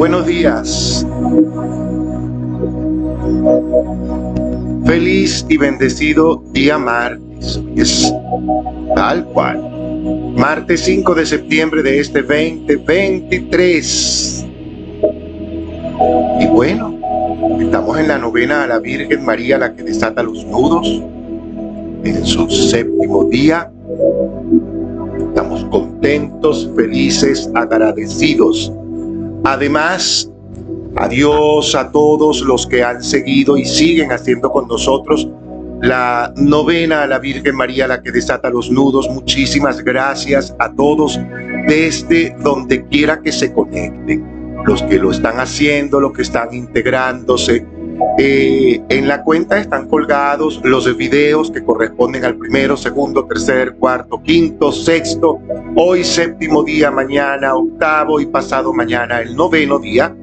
Buenos 0.00 0.24
días. 0.26 1.06
Feliz 4.86 5.44
y 5.46 5.58
bendecido 5.58 6.42
día 6.52 6.78
martes. 6.78 7.60
Es 7.76 8.10
tal 8.94 9.26
cual. 9.26 9.60
Martes 10.38 10.80
5 10.86 11.14
de 11.14 11.26
septiembre 11.26 11.82
de 11.82 12.00
este 12.00 12.22
2023. 12.22 14.46
Y 16.40 16.46
bueno, 16.46 16.98
estamos 17.60 17.98
en 17.98 18.08
la 18.08 18.16
novena 18.16 18.64
a 18.64 18.68
la 18.68 18.78
Virgen 18.78 19.22
María, 19.22 19.58
la 19.58 19.74
que 19.74 19.82
desata 19.82 20.22
los 20.22 20.46
nudos, 20.46 21.02
en 22.04 22.24
su 22.24 22.48
séptimo 22.48 23.24
día. 23.24 23.70
Estamos 25.28 25.62
contentos, 25.66 26.70
felices, 26.74 27.50
agradecidos 27.54 28.72
Además, 29.50 30.30
adiós 30.94 31.74
a 31.74 31.90
todos 31.90 32.40
los 32.42 32.68
que 32.68 32.84
han 32.84 33.02
seguido 33.02 33.56
y 33.56 33.64
siguen 33.64 34.12
haciendo 34.12 34.48
con 34.48 34.68
nosotros 34.68 35.28
la 35.82 36.32
novena 36.36 37.02
a 37.02 37.06
la 37.08 37.18
Virgen 37.18 37.56
María, 37.56 37.88
la 37.88 38.00
que 38.00 38.12
desata 38.12 38.48
los 38.48 38.70
nudos. 38.70 39.10
Muchísimas 39.10 39.82
gracias 39.82 40.54
a 40.60 40.72
todos 40.72 41.18
desde 41.66 42.36
donde 42.44 42.86
quiera 42.86 43.20
que 43.20 43.32
se 43.32 43.52
conecten. 43.52 44.24
Los 44.66 44.84
que 44.84 45.00
lo 45.00 45.10
están 45.10 45.40
haciendo, 45.40 45.98
los 45.98 46.12
que 46.12 46.22
están 46.22 46.54
integrándose, 46.54 47.66
eh, 48.18 48.80
en 48.88 49.08
la 49.08 49.22
cuenta 49.22 49.58
están 49.58 49.88
colgados 49.88 50.60
los 50.64 50.96
videos 50.96 51.50
que 51.50 51.64
corresponden 51.64 52.24
al 52.24 52.36
primero, 52.36 52.76
segundo, 52.76 53.24
tercer, 53.24 53.74
cuarto, 53.76 54.22
quinto, 54.22 54.72
sexto, 54.72 55.38
hoy 55.74 56.04
séptimo 56.04 56.62
día, 56.62 56.90
mañana 56.90 57.54
octavo 57.54 58.20
y 58.20 58.26
pasado 58.26 58.72
mañana 58.72 59.20
el 59.20 59.34
noveno 59.34 59.78
día, 59.78 60.14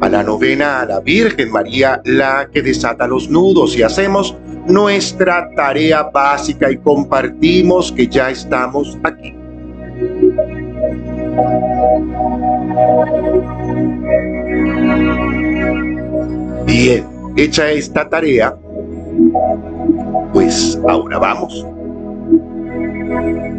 a 0.00 0.08
la 0.08 0.22
novena 0.22 0.80
a 0.80 0.86
la 0.86 1.00
Virgen 1.00 1.50
María, 1.50 2.00
la 2.04 2.48
que 2.52 2.62
desata 2.62 3.06
los 3.06 3.30
nudos. 3.30 3.76
Y 3.76 3.82
hacemos 3.82 4.36
nuestra 4.66 5.48
tarea 5.54 6.04
básica 6.04 6.70
y 6.70 6.76
compartimos 6.78 7.92
que 7.92 8.06
ya 8.08 8.30
estamos 8.30 8.98
aquí. 9.04 9.34
Bien, 16.66 17.13
hecha 17.36 17.70
esta 17.70 18.08
tarea, 18.08 18.56
pues 20.32 20.78
ahora 20.88 21.18
vamos. 21.18 21.66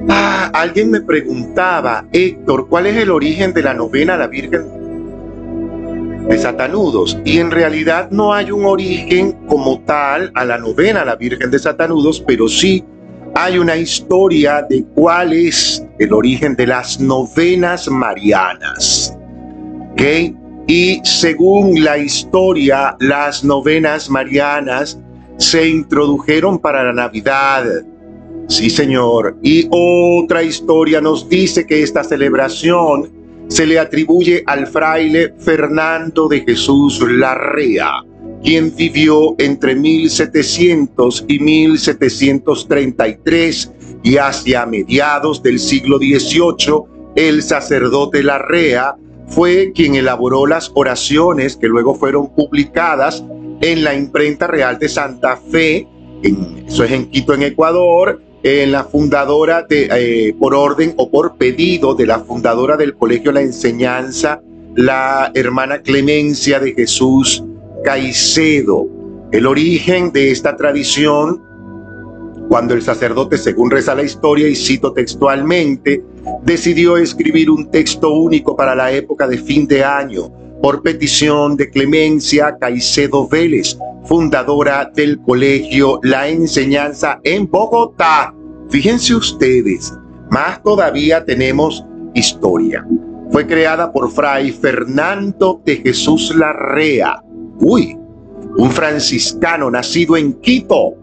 Ah, 0.10 0.50
alguien 0.54 0.92
me 0.92 1.02
preguntaba, 1.02 2.06
Héctor, 2.12 2.68
¿cuál 2.68 2.88
es 2.88 2.98
el 2.98 3.12
origen 3.12 3.54
de 3.54 3.64
la 3.64 3.74
novena 3.74 4.16
a 4.16 4.18
la 4.18 4.28
Virgen 4.28 4.64
de 6.28 6.38
Satanudos? 6.38 7.18
Y 7.26 7.40
en 7.40 7.52
realidad 7.52 8.10
no 8.12 8.34
hay 8.34 8.52
un 8.52 8.66
origen 8.66 9.34
como 9.48 9.82
tal 9.82 10.32
a 10.36 10.46
la 10.46 10.58
novena 10.58 11.02
a 11.02 11.06
la 11.06 11.16
Virgen 11.16 11.52
de 11.52 11.60
Satanudos, 11.60 12.24
pero 12.26 12.48
sí 12.48 12.84
hay 13.36 13.58
una 13.58 13.76
historia 13.76 14.66
de 14.70 14.86
cuál 14.94 15.34
es 15.34 15.86
el 16.00 16.14
origen 16.14 16.56
de 16.56 16.68
las 16.68 17.00
novenas 17.00 17.90
marianas. 17.90 19.18
¿Ok? 19.92 20.02
Y 20.68 21.02
según 21.04 21.84
la 21.84 21.98
historia, 21.98 22.96
las 23.00 23.44
novenas 23.44 24.10
marianas 24.10 25.00
se 25.38 25.68
introdujeron 25.68 26.60
para 26.60 26.84
la 26.84 26.94
Navidad. 26.94 27.66
Sí, 28.48 28.70
señor. 28.70 29.36
Y 29.42 29.68
otra 29.70 30.44
historia 30.44 31.02
nos 31.02 31.28
dice 31.30 31.66
que 31.66 31.82
esta 31.84 32.04
celebración 32.04 33.12
se 33.48 33.66
le 33.66 33.80
atribuye 33.80 34.44
al 34.48 34.68
fraile 34.68 35.34
Fernando 35.40 36.28
de 36.28 36.42
Jesús 36.42 37.02
Larrea, 37.08 38.04
quien 38.44 38.76
vivió 38.76 39.36
entre 39.38 39.76
1700 39.76 41.26
y 41.28 41.40
1733 41.40 43.72
y 44.04 44.18
hacia 44.18 44.66
mediados 44.66 45.42
del 45.44 45.60
siglo 45.60 45.98
XVIII, 45.98 46.82
el 47.16 47.44
sacerdote 47.44 48.24
Larrea 48.24 48.96
fue 49.28 49.72
quien 49.74 49.96
elaboró 49.96 50.46
las 50.46 50.72
oraciones 50.76 51.56
que 51.56 51.68
luego 51.68 51.96
fueron 51.96 52.34
publicadas 52.34 53.24
en 53.62 53.84
la 53.84 53.96
imprenta 53.96 54.48
real 54.48 54.78
de 54.80 54.90
Santa 54.90 55.38
Fe, 55.38 55.88
en, 56.24 56.66
eso 56.68 56.84
es 56.84 56.92
en 56.92 57.10
Quito, 57.10 57.34
en 57.34 57.44
Ecuador, 57.44 58.22
en 58.44 58.72
la 58.72 58.84
fundadora 58.84 59.64
de, 59.64 59.90
eh, 59.92 60.36
por 60.40 60.54
orden 60.54 60.94
o 60.98 61.10
por 61.10 61.36
pedido 61.38 61.96
de 61.96 62.06
la 62.06 62.20
fundadora 62.20 62.78
del 62.78 62.96
Colegio 62.96 63.32
La 63.32 63.42
Enseñanza, 63.42 64.42
la 64.76 65.32
hermana 65.34 65.82
Clemencia 65.82 66.60
de 66.60 66.74
Jesús 66.74 67.44
Caicedo. 67.84 68.88
El 69.32 69.48
origen 69.48 70.12
de 70.12 70.32
esta 70.32 70.56
tradición 70.56 71.42
cuando 72.48 72.74
el 72.74 72.82
sacerdote, 72.82 73.38
según 73.38 73.72
reza 73.72 73.96
la 73.96 74.04
historia 74.04 74.48
y 74.48 74.56
cito 74.56 74.94
textualmente, 74.94 76.04
decidió 76.44 76.98
escribir 76.98 77.50
un 77.50 77.70
texto 77.70 78.12
único 78.12 78.56
para 78.56 78.76
la 78.76 78.92
época 78.92 79.28
de 79.28 79.38
fin 79.38 79.68
de 79.68 79.84
año, 79.84 80.30
por 80.62 80.82
petición 80.82 81.58
de 81.58 81.70
Clemencia 81.70 82.58
Caicedo 82.60 83.28
Vélez, 83.28 83.78
fundadora 84.06 84.92
del 84.94 85.20
colegio 85.22 86.00
La 86.04 86.28
Enseñanza 86.28 87.20
en 87.24 87.50
Bogotá. 87.50 88.34
Fíjense 88.70 89.16
ustedes, 89.16 89.94
más 90.30 90.62
todavía 90.64 91.24
tenemos 91.26 91.86
historia. 92.14 92.86
Fue 93.32 93.46
creada 93.46 93.92
por 93.92 94.12
Fray 94.12 94.52
Fernando 94.52 95.62
de 95.66 95.78
Jesús 95.78 96.34
Larrea. 96.36 97.22
Uy, 97.60 97.98
un 98.58 98.72
franciscano 98.72 99.70
nacido 99.70 100.16
en 100.16 100.34
Quito, 100.34 100.94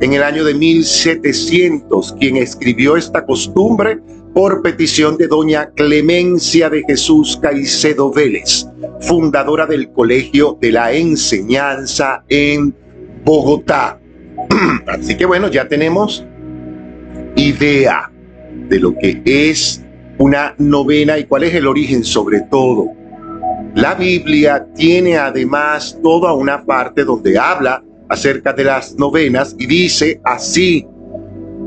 en 0.00 0.14
el 0.14 0.22
año 0.22 0.44
de 0.44 0.54
1700, 0.54 2.14
quien 2.18 2.36
escribió 2.36 2.96
esta 2.96 3.24
costumbre 3.24 4.00
por 4.34 4.62
petición 4.62 5.16
de 5.16 5.26
doña 5.26 5.70
Clemencia 5.70 6.70
de 6.70 6.82
Jesús 6.86 7.38
Caicedo 7.40 8.10
Vélez, 8.10 8.66
fundadora 9.00 9.66
del 9.66 9.90
Colegio 9.92 10.56
de 10.60 10.72
la 10.72 10.92
Enseñanza 10.92 12.24
en 12.28 12.74
Bogotá. 13.24 14.00
Así 14.86 15.16
que 15.16 15.26
bueno, 15.26 15.48
ya 15.48 15.68
tenemos 15.68 16.24
idea 17.36 18.10
de 18.68 18.80
lo 18.80 18.96
que 18.96 19.22
es 19.24 19.84
una 20.18 20.54
novena 20.58 21.18
y 21.18 21.24
cuál 21.24 21.44
es 21.44 21.54
el 21.54 21.66
origen 21.66 22.04
sobre 22.04 22.40
todo. 22.50 22.86
La 23.74 23.94
Biblia 23.94 24.66
tiene 24.74 25.16
además 25.16 25.98
toda 26.02 26.32
una 26.32 26.64
parte 26.64 27.04
donde 27.04 27.38
habla 27.38 27.82
acerca 28.08 28.52
de 28.52 28.64
las 28.64 28.94
novenas 28.96 29.56
y 29.58 29.66
dice 29.66 30.20
así, 30.24 30.86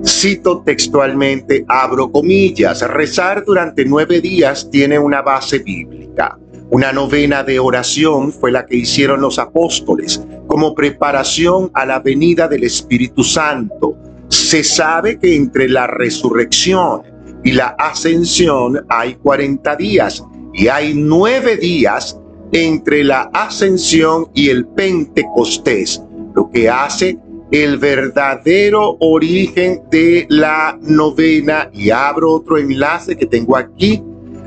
cito 0.05 0.61
textualmente, 0.65 1.65
abro 1.67 2.11
comillas, 2.11 2.81
rezar 2.89 3.43
durante 3.45 3.85
nueve 3.85 4.21
días 4.21 4.69
tiene 4.71 4.99
una 4.99 5.21
base 5.21 5.59
bíblica. 5.59 6.37
Una 6.69 6.91
novena 6.91 7.43
de 7.43 7.59
oración 7.59 8.31
fue 8.31 8.51
la 8.51 8.65
que 8.65 8.77
hicieron 8.77 9.21
los 9.21 9.37
apóstoles 9.39 10.21
como 10.47 10.73
preparación 10.73 11.69
a 11.73 11.85
la 11.85 11.99
venida 11.99 12.47
del 12.47 12.63
Espíritu 12.63 13.23
Santo. 13.23 13.95
Se 14.29 14.63
sabe 14.63 15.19
que 15.19 15.35
entre 15.35 15.69
la 15.69 15.87
resurrección 15.87 17.03
y 17.43 17.51
la 17.51 17.75
ascensión 17.77 18.83
hay 18.89 19.15
40 19.15 19.75
días 19.75 20.23
y 20.53 20.67
hay 20.67 20.93
nueve 20.95 21.57
días 21.57 22.19
entre 22.51 23.03
la 23.03 23.29
ascensión 23.33 24.27
y 24.33 24.49
el 24.49 24.65
Pentecostés 24.67 26.01
lo 26.35 26.49
que 26.51 26.69
hace 26.69 27.17
el 27.51 27.77
verdadero 27.77 28.97
origen 28.99 29.81
de 29.91 30.25
la 30.29 30.77
novena 30.81 31.69
y 31.71 31.89
abro 31.91 32.33
otro 32.33 32.57
enlace 32.57 33.15
que 33.15 33.25
tengo 33.25 33.55
aquí, 33.55 34.03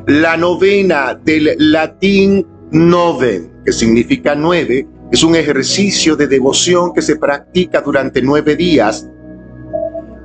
la 0.06 0.36
novena 0.36 1.14
del 1.14 1.54
latín 1.58 2.46
noven, 2.70 3.52
que 3.64 3.72
significa 3.72 4.34
nueve, 4.34 4.86
es 5.12 5.22
un 5.22 5.36
ejercicio 5.36 6.16
de 6.16 6.26
devoción 6.26 6.92
que 6.92 7.02
se 7.02 7.16
practica 7.16 7.80
durante 7.80 8.20
nueve 8.20 8.56
días 8.56 9.08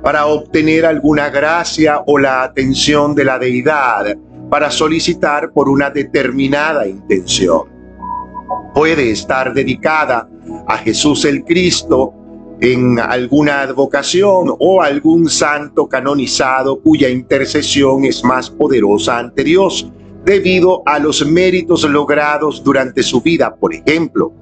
para 0.02 0.26
obtener 0.26 0.84
alguna 0.84 1.30
gracia 1.30 2.02
o 2.06 2.18
la 2.18 2.42
atención 2.42 3.14
de 3.14 3.24
la 3.24 3.38
deidad, 3.38 4.14
para 4.50 4.70
solicitar 4.70 5.50
por 5.52 5.68
una 5.68 5.88
determinada 5.88 6.86
intención. 6.86 7.62
Puede 8.74 9.10
estar 9.10 9.54
dedicada 9.54 10.28
a 10.66 10.76
Jesús 10.78 11.24
el 11.24 11.42
Cristo 11.44 12.12
en 12.60 12.98
alguna 12.98 13.62
advocación 13.62 14.54
o 14.58 14.82
algún 14.82 15.28
santo 15.28 15.88
canonizado 15.88 16.80
cuya 16.80 17.08
intercesión 17.08 18.04
es 18.04 18.24
más 18.24 18.50
poderosa 18.50 19.18
ante 19.18 19.44
Dios 19.44 19.90
debido 20.24 20.82
a 20.86 20.98
los 20.98 21.26
méritos 21.26 21.84
logrados 21.84 22.62
durante 22.64 23.02
su 23.02 23.20
vida. 23.20 23.54
Por 23.54 23.74
ejemplo, 23.74 24.32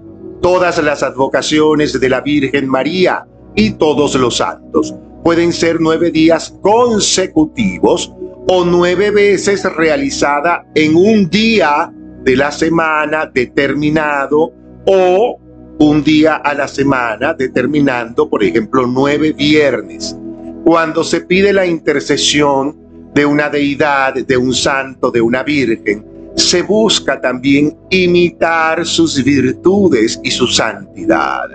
todas 0.41 0.83
las 0.83 1.03
advocaciones 1.03 1.99
de 1.99 2.09
la 2.09 2.21
Virgen 2.21 2.69
María 2.69 3.27
y 3.55 3.73
todos 3.73 4.15
los 4.15 4.37
santos 4.37 4.95
pueden 5.23 5.53
ser 5.53 5.81
nueve 5.81 6.11
días 6.11 6.55
consecutivos 6.63 8.13
o 8.49 8.65
nueve 8.65 9.11
veces 9.11 9.65
realizada 9.77 10.67
en 10.75 10.97
un 10.97 11.31
día 11.31 11.93
de 12.25 12.37
la 12.37 12.51
semana 12.51 13.31
determinado 13.33 14.53
o 14.87 15.39
un 15.79 16.03
día 16.05 16.37
a 16.37 16.55
la 16.55 16.69
semana 16.69 17.35
determinando, 17.35 18.29
por 18.29 18.43
ejemplo, 18.45 18.87
nueve 18.87 19.33
viernes. 19.33 20.17
Cuando 20.65 21.03
se 21.03 21.23
pide 21.23 21.53
la 21.53 21.67
intercesión 21.67 22.77
de 23.15 23.27
una 23.27 23.49
deidad, 23.49 24.15
de 24.15 24.37
un 24.37 24.55
santo, 24.55 25.11
de 25.11 25.21
una 25.21 25.43
virgen, 25.43 26.05
se 26.37 26.63
busca 26.63 27.21
también 27.21 27.77
imitar 27.91 28.87
sus 28.87 29.23
virtudes 29.23 30.21
y 30.23 30.31
su 30.31 30.47
santidad, 30.47 31.49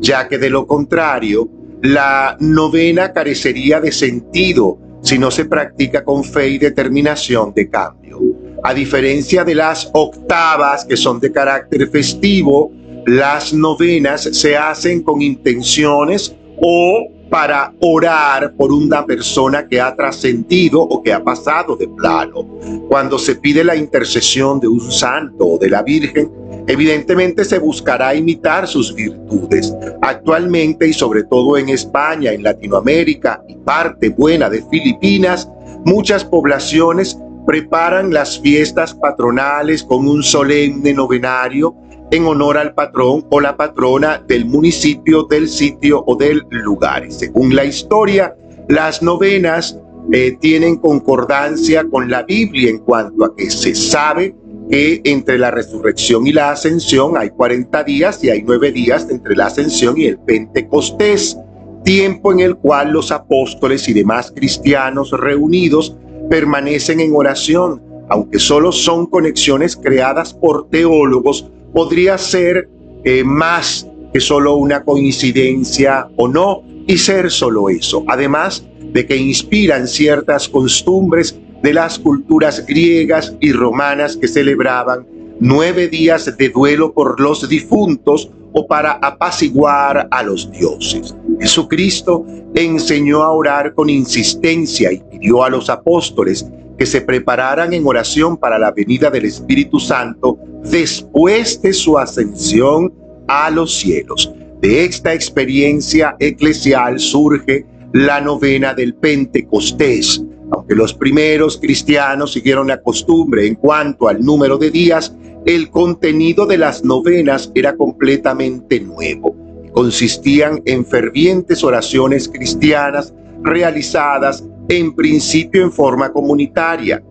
ya 0.00 0.26
que 0.26 0.38
de 0.38 0.48
lo 0.48 0.66
contrario, 0.66 1.48
la 1.82 2.36
novena 2.40 3.12
carecería 3.12 3.80
de 3.80 3.92
sentido 3.92 4.78
si 5.02 5.18
no 5.18 5.30
se 5.30 5.44
practica 5.44 6.04
con 6.04 6.22
fe 6.22 6.48
y 6.48 6.58
determinación 6.58 7.52
de 7.54 7.68
cambio. 7.68 8.20
A 8.62 8.72
diferencia 8.72 9.42
de 9.44 9.56
las 9.56 9.90
octavas, 9.92 10.84
que 10.84 10.96
son 10.96 11.18
de 11.18 11.32
carácter 11.32 11.88
festivo, 11.90 12.70
las 13.06 13.52
novenas 13.52 14.22
se 14.32 14.56
hacen 14.56 15.02
con 15.02 15.22
intenciones 15.22 16.34
o 16.60 17.08
para 17.32 17.72
orar 17.80 18.52
por 18.56 18.70
una 18.70 19.06
persona 19.06 19.66
que 19.66 19.80
ha 19.80 19.96
trascendido 19.96 20.82
o 20.82 21.02
que 21.02 21.14
ha 21.14 21.24
pasado 21.24 21.76
de 21.76 21.88
plano. 21.88 22.46
Cuando 22.90 23.18
se 23.18 23.36
pide 23.36 23.64
la 23.64 23.74
intercesión 23.74 24.60
de 24.60 24.68
un 24.68 24.92
santo 24.92 25.46
o 25.46 25.58
de 25.58 25.70
la 25.70 25.82
Virgen, 25.82 26.30
evidentemente 26.66 27.46
se 27.46 27.58
buscará 27.58 28.14
imitar 28.14 28.68
sus 28.68 28.94
virtudes. 28.94 29.74
Actualmente 30.02 30.86
y 30.86 30.92
sobre 30.92 31.24
todo 31.24 31.56
en 31.56 31.70
España, 31.70 32.32
en 32.32 32.42
Latinoamérica 32.42 33.42
y 33.48 33.56
parte 33.56 34.10
buena 34.10 34.50
de 34.50 34.62
Filipinas, 34.70 35.48
muchas 35.86 36.26
poblaciones 36.26 37.18
preparan 37.46 38.12
las 38.12 38.38
fiestas 38.40 38.92
patronales 38.92 39.82
con 39.82 40.06
un 40.06 40.22
solemne 40.22 40.92
novenario 40.92 41.74
en 42.12 42.26
honor 42.26 42.58
al 42.58 42.74
patrón 42.74 43.24
o 43.30 43.40
la 43.40 43.56
patrona 43.56 44.22
del 44.28 44.44
municipio, 44.44 45.24
del 45.24 45.48
sitio 45.48 46.04
o 46.06 46.14
del 46.14 46.42
lugar. 46.50 47.10
Según 47.10 47.56
la 47.56 47.64
historia, 47.64 48.36
las 48.68 49.02
novenas 49.02 49.78
eh, 50.12 50.36
tienen 50.38 50.76
concordancia 50.76 51.84
con 51.90 52.10
la 52.10 52.22
Biblia 52.22 52.68
en 52.68 52.78
cuanto 52.80 53.24
a 53.24 53.34
que 53.34 53.50
se 53.50 53.74
sabe 53.74 54.36
que 54.70 55.00
entre 55.04 55.38
la 55.38 55.50
resurrección 55.50 56.26
y 56.26 56.32
la 56.32 56.50
ascensión 56.50 57.16
hay 57.16 57.30
40 57.30 57.82
días 57.84 58.22
y 58.22 58.28
hay 58.28 58.42
9 58.42 58.72
días 58.72 59.08
entre 59.10 59.34
la 59.34 59.46
ascensión 59.46 59.96
y 59.96 60.04
el 60.04 60.18
Pentecostés, 60.18 61.38
tiempo 61.82 62.30
en 62.30 62.40
el 62.40 62.56
cual 62.56 62.90
los 62.90 63.10
apóstoles 63.10 63.88
y 63.88 63.94
demás 63.94 64.30
cristianos 64.36 65.12
reunidos 65.12 65.96
permanecen 66.28 67.00
en 67.00 67.16
oración, 67.16 67.82
aunque 68.10 68.38
solo 68.38 68.70
son 68.70 69.06
conexiones 69.06 69.76
creadas 69.76 70.34
por 70.34 70.68
teólogos 70.68 71.50
podría 71.72 72.18
ser 72.18 72.68
eh, 73.04 73.24
más 73.24 73.86
que 74.12 74.20
solo 74.20 74.56
una 74.56 74.84
coincidencia 74.84 76.08
o 76.16 76.28
no, 76.28 76.62
y 76.86 76.98
ser 76.98 77.30
solo 77.30 77.68
eso, 77.68 78.04
además 78.08 78.64
de 78.92 79.06
que 79.06 79.16
inspiran 79.16 79.86
ciertas 79.86 80.48
costumbres 80.48 81.38
de 81.62 81.72
las 81.72 81.98
culturas 81.98 82.66
griegas 82.66 83.34
y 83.40 83.52
romanas 83.52 84.16
que 84.16 84.28
celebraban 84.28 85.06
nueve 85.42 85.88
días 85.88 86.36
de 86.38 86.48
duelo 86.50 86.92
por 86.94 87.18
los 87.20 87.48
difuntos 87.48 88.30
o 88.52 88.64
para 88.68 88.92
apaciguar 88.92 90.06
a 90.08 90.22
los 90.22 90.48
dioses. 90.52 91.16
Jesucristo 91.40 92.24
enseñó 92.54 93.24
a 93.24 93.32
orar 93.32 93.74
con 93.74 93.90
insistencia 93.90 94.92
y 94.92 95.02
pidió 95.10 95.42
a 95.42 95.50
los 95.50 95.68
apóstoles 95.68 96.46
que 96.78 96.86
se 96.86 97.00
prepararan 97.00 97.72
en 97.72 97.84
oración 97.84 98.36
para 98.36 98.56
la 98.56 98.70
venida 98.70 99.10
del 99.10 99.24
Espíritu 99.24 99.80
Santo 99.80 100.38
después 100.62 101.60
de 101.60 101.72
su 101.72 101.98
ascensión 101.98 102.94
a 103.26 103.50
los 103.50 103.74
cielos. 103.74 104.32
De 104.60 104.84
esta 104.84 105.12
experiencia 105.12 106.14
eclesial 106.20 107.00
surge 107.00 107.66
la 107.92 108.20
novena 108.20 108.74
del 108.74 108.94
Pentecostés. 108.94 110.22
Aunque 110.52 110.76
los 110.76 110.94
primeros 110.94 111.58
cristianos 111.58 112.32
siguieron 112.32 112.68
la 112.68 112.80
costumbre 112.80 113.46
en 113.46 113.56
cuanto 113.56 114.06
al 114.06 114.22
número 114.22 114.56
de 114.58 114.70
días, 114.70 115.12
el 115.46 115.70
contenido 115.70 116.46
de 116.46 116.58
las 116.58 116.84
novenas 116.84 117.50
era 117.54 117.76
completamente 117.76 118.80
nuevo. 118.80 119.34
Consistían 119.72 120.62
en 120.66 120.84
fervientes 120.84 121.64
oraciones 121.64 122.28
cristianas 122.28 123.12
realizadas 123.42 124.44
en 124.68 124.94
principio 124.94 125.62
en 125.62 125.72
forma 125.72 126.12
comunitaria. 126.12 127.02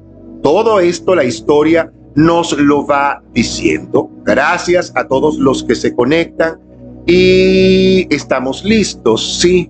Todo 0.41 0.79
esto 0.79 1.15
la 1.15 1.23
historia 1.23 1.91
nos 2.15 2.57
lo 2.57 2.85
va 2.85 3.21
diciendo. 3.33 4.09
Gracias 4.23 4.91
a 4.95 5.07
todos 5.07 5.37
los 5.37 5.63
que 5.63 5.75
se 5.75 5.93
conectan 5.93 6.59
y 7.05 8.07
estamos 8.13 8.63
listos, 8.63 9.39
sí. 9.39 9.69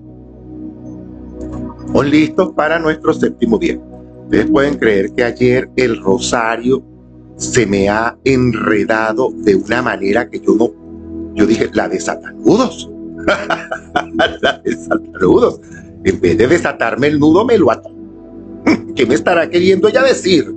Estamos 1.80 2.06
listos 2.06 2.54
para 2.54 2.80
nuestro 2.80 3.13
séptimo 3.13 3.58
día. 3.58 3.80
Ustedes 4.25 4.50
pueden 4.50 4.78
creer 4.78 5.12
que 5.13 5.24
ayer 5.24 5.69
el 5.75 6.02
rosario 6.02 6.84
se 7.41 7.65
me 7.65 7.89
ha 7.89 8.15
enredado 8.24 9.33
de 9.36 9.55
una 9.55 9.81
manera 9.81 10.29
que 10.29 10.39
yo 10.39 10.53
no, 10.53 10.71
yo 11.33 11.48
dije, 11.48 11.69
la 11.74 11.89
de 11.89 12.00
satanudos. 12.00 12.88
la 14.41 14.62
de 14.63 14.75
satanudos. 14.75 15.60
En 16.03 16.21
vez 16.21 16.38
de 16.38 16.48
desatarme 16.48 17.07
el 17.07 17.19
nudo, 17.19 17.43
me 17.43 17.57
lo 17.57 17.71
ató. 17.71 17.89
¿Qué 18.95 19.07
me 19.07 19.15
estará 19.15 19.50
queriendo 19.50 19.88
ella 19.88 20.03
decir? 20.03 20.53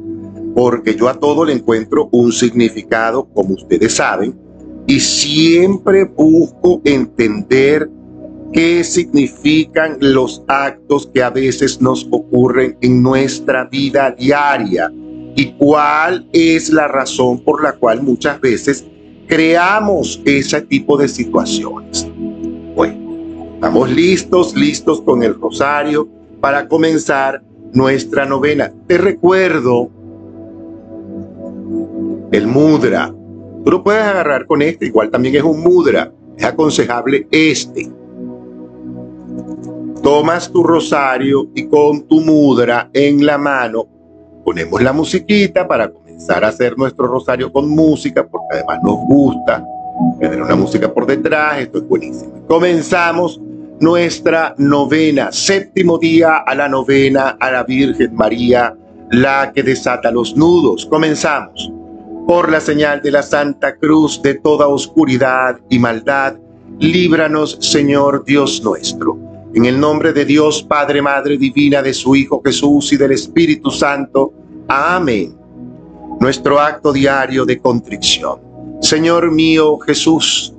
Porque 0.54 0.94
yo 0.94 1.08
a 1.08 1.18
todo 1.18 1.46
le 1.46 1.54
encuentro 1.54 2.10
un 2.12 2.30
significado, 2.32 3.24
como 3.32 3.54
ustedes 3.54 3.94
saben, 3.94 4.38
y 4.86 5.00
siempre 5.00 6.04
busco 6.04 6.82
entender 6.84 7.88
qué 8.52 8.84
significan 8.84 9.96
los 10.00 10.42
actos 10.48 11.10
que 11.14 11.22
a 11.22 11.30
veces 11.30 11.80
nos 11.80 12.06
ocurren 12.10 12.76
en 12.82 13.02
nuestra 13.02 13.64
vida 13.64 14.10
diaria 14.10 14.92
y 15.36 15.52
cuál 15.52 16.26
es 16.32 16.70
la 16.70 16.88
razón 16.88 17.40
por 17.40 17.62
la 17.62 17.72
cual 17.72 18.02
muchas 18.02 18.40
veces 18.40 18.84
creamos 19.26 20.20
ese 20.24 20.60
tipo 20.62 20.96
de 20.96 21.08
situaciones. 21.08 22.06
Estamos 23.64 23.90
listos, 23.90 24.54
listos 24.54 25.00
con 25.00 25.22
el 25.22 25.40
rosario 25.40 26.06
para 26.38 26.68
comenzar 26.68 27.42
nuestra 27.72 28.26
novena. 28.26 28.70
Te 28.86 28.98
recuerdo 28.98 29.88
el 32.30 32.46
mudra. 32.46 33.10
Tú 33.64 33.70
lo 33.70 33.82
puedes 33.82 34.02
agarrar 34.02 34.46
con 34.46 34.60
este, 34.60 34.84
igual 34.84 35.10
también 35.10 35.36
es 35.36 35.42
un 35.42 35.62
mudra. 35.62 36.12
Es 36.36 36.44
aconsejable 36.44 37.26
este. 37.30 37.90
Tomas 40.02 40.52
tu 40.52 40.62
rosario 40.62 41.48
y 41.54 41.64
con 41.66 42.02
tu 42.02 42.20
mudra 42.20 42.90
en 42.92 43.24
la 43.24 43.38
mano 43.38 43.93
ponemos 44.44 44.82
la 44.82 44.92
musiquita 44.92 45.66
para 45.66 45.90
comenzar 45.90 46.44
a 46.44 46.48
hacer 46.48 46.76
nuestro 46.76 47.06
rosario 47.06 47.50
con 47.52 47.68
música, 47.68 48.26
porque 48.26 48.58
además 48.58 48.78
nos 48.84 48.96
gusta 49.06 49.64
tener 50.20 50.42
una 50.42 50.54
música 50.54 50.92
por 50.92 51.06
detrás. 51.06 51.60
Esto 51.60 51.78
es 51.78 51.88
buenísimo. 51.88 52.32
Comenzamos 52.46 53.40
nuestra 53.80 54.54
novena, 54.58 55.32
séptimo 55.32 55.98
día 55.98 56.36
a 56.36 56.54
la 56.54 56.68
novena 56.68 57.36
a 57.40 57.50
la 57.50 57.64
Virgen 57.64 58.14
María, 58.14 58.76
la 59.10 59.52
que 59.52 59.62
desata 59.62 60.10
los 60.10 60.36
nudos. 60.36 60.86
Comenzamos. 60.86 61.72
Por 62.26 62.50
la 62.50 62.60
señal 62.60 63.02
de 63.02 63.10
la 63.10 63.22
Santa 63.22 63.76
Cruz 63.76 64.22
de 64.22 64.34
toda 64.34 64.66
oscuridad 64.66 65.58
y 65.68 65.78
maldad, 65.78 66.36
líbranos, 66.78 67.58
Señor 67.60 68.24
Dios 68.24 68.62
nuestro. 68.64 69.23
En 69.54 69.66
el 69.66 69.78
nombre 69.78 70.12
de 70.12 70.25
Dios, 70.25 70.64
Padre, 70.64 71.00
Madre 71.00 71.38
Divina, 71.38 71.80
de 71.80 71.94
su 71.94 72.16
Hijo 72.16 72.42
Jesús 72.44 72.92
y 72.92 72.96
del 72.96 73.12
Espíritu 73.12 73.70
Santo. 73.70 74.32
Amén. 74.66 75.32
Nuestro 76.18 76.58
acto 76.58 76.92
diario 76.92 77.44
de 77.44 77.61
contrición. 77.61 78.40
Señor 78.80 79.30
mío 79.30 79.78
Jesús, 79.78 80.52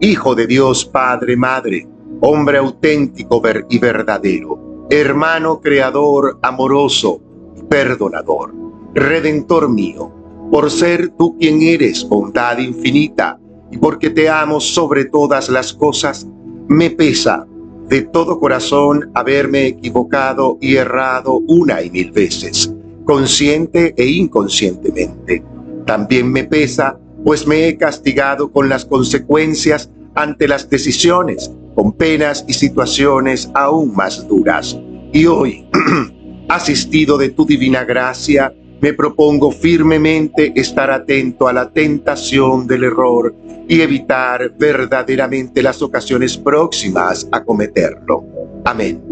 Hijo 0.00 0.34
de 0.34 0.46
Dios, 0.46 0.86
Padre, 0.86 1.36
Madre, 1.36 1.86
hombre 2.22 2.56
auténtico 2.56 3.42
y 3.68 3.78
verdadero, 3.78 4.86
hermano 4.88 5.60
creador, 5.60 6.38
amoroso, 6.40 7.20
perdonador, 7.68 8.54
redentor 8.94 9.68
mío, 9.68 10.10
por 10.50 10.70
ser 10.70 11.10
tú 11.18 11.36
quien 11.38 11.60
eres, 11.60 12.08
bondad 12.08 12.56
infinita, 12.56 13.38
y 13.70 13.76
porque 13.76 14.08
te 14.08 14.26
amo 14.30 14.58
sobre 14.58 15.04
todas 15.04 15.50
las 15.50 15.74
cosas, 15.74 16.26
me 16.66 16.88
pesa 16.88 17.46
de 17.88 18.02
todo 18.02 18.38
corazón 18.38 19.10
haberme 19.14 19.66
equivocado 19.66 20.58
y 20.60 20.76
errado 20.76 21.40
una 21.48 21.82
y 21.82 21.90
mil 21.90 22.12
veces, 22.12 22.72
consciente 23.04 23.94
e 23.96 24.06
inconscientemente. 24.06 25.42
También 25.86 26.30
me 26.30 26.44
pesa, 26.44 26.98
pues 27.24 27.46
me 27.46 27.66
he 27.66 27.78
castigado 27.78 28.52
con 28.52 28.68
las 28.68 28.84
consecuencias 28.84 29.90
ante 30.14 30.46
las 30.46 30.68
decisiones, 30.68 31.50
con 31.74 31.92
penas 31.92 32.44
y 32.46 32.52
situaciones 32.52 33.50
aún 33.54 33.94
más 33.94 34.26
duras. 34.28 34.78
Y 35.12 35.26
hoy, 35.26 35.66
asistido 36.48 37.16
de 37.16 37.30
tu 37.30 37.46
divina 37.46 37.84
gracia, 37.84 38.52
me 38.80 38.92
propongo 38.92 39.50
firmemente 39.50 40.52
estar 40.54 40.90
atento 40.90 41.48
a 41.48 41.52
la 41.52 41.68
tentación 41.70 42.66
del 42.66 42.84
error 42.84 43.34
y 43.66 43.80
evitar 43.80 44.52
verdaderamente 44.56 45.62
las 45.62 45.82
ocasiones 45.82 46.36
próximas 46.36 47.28
a 47.32 47.42
cometerlo. 47.42 48.24
Amén. 48.64 49.02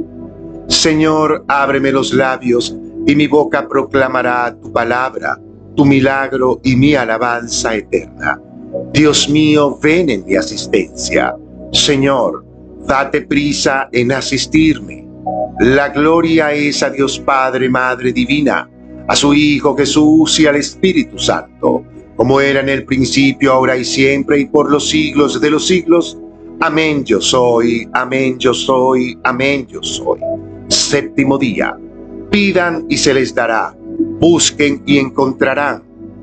Señor, 0.69 1.45
ábreme 1.49 1.93
los 1.93 2.13
labios 2.13 2.77
y 3.07 3.15
mi 3.15 3.27
boca 3.27 3.69
proclamará 3.69 4.57
tu 4.61 4.73
palabra, 4.73 5.39
tu 5.75 5.85
milagro 5.85 6.61
y 6.63 6.77
mi 6.77 6.95
alabanza 6.95 7.75
eterna. 7.75 8.41
Dios 8.93 9.29
mío, 9.29 9.79
ven 9.83 10.11
en 10.11 10.25
mi 10.25 10.37
asistencia. 10.37 11.35
Señor, 11.73 12.45
date 12.87 13.23
prisa 13.23 13.89
en 13.93 14.13
asistirme. 14.13 15.07
La 15.61 15.89
gloria 15.89 16.53
es 16.53 16.83
a 16.83 16.91
Dios 16.91 17.19
Padre, 17.19 17.69
Madre 17.69 18.13
Divina 18.13 18.69
a 19.09 19.15
su 19.15 19.35
Hijo 19.35 19.77
Jesús 19.77 20.41
y 20.41 20.47
al 20.47 20.57
Espíritu 20.57 21.19
Santo, 21.19 21.85
como 22.17 22.41
era 22.41 22.61
en 22.61 22.69
el 22.69 22.85
principio, 22.85 23.53
ahora 23.53 23.77
y 23.77 23.85
siempre, 23.85 24.41
y 24.41 24.47
por 24.47 24.71
los 24.71 24.89
siglos 24.89 25.41
de 25.41 25.51
los 25.51 25.67
siglos. 25.67 26.19
Amén 26.61 27.05
yo 27.05 27.21
soy, 27.21 27.89
amén 27.93 28.39
yo 28.39 28.55
soy, 28.55 29.19
amén 29.25 29.67
yo 29.67 29.83
soy. 29.83 30.19
Séptimo 30.69 31.37
día. 31.37 31.77
Pidan 32.31 32.87
y 32.89 32.97
se 32.97 33.13
les 33.13 33.35
dará. 33.35 33.77
Busquen 34.19 34.83
y 34.87 34.99
encontrarán. 34.99 35.83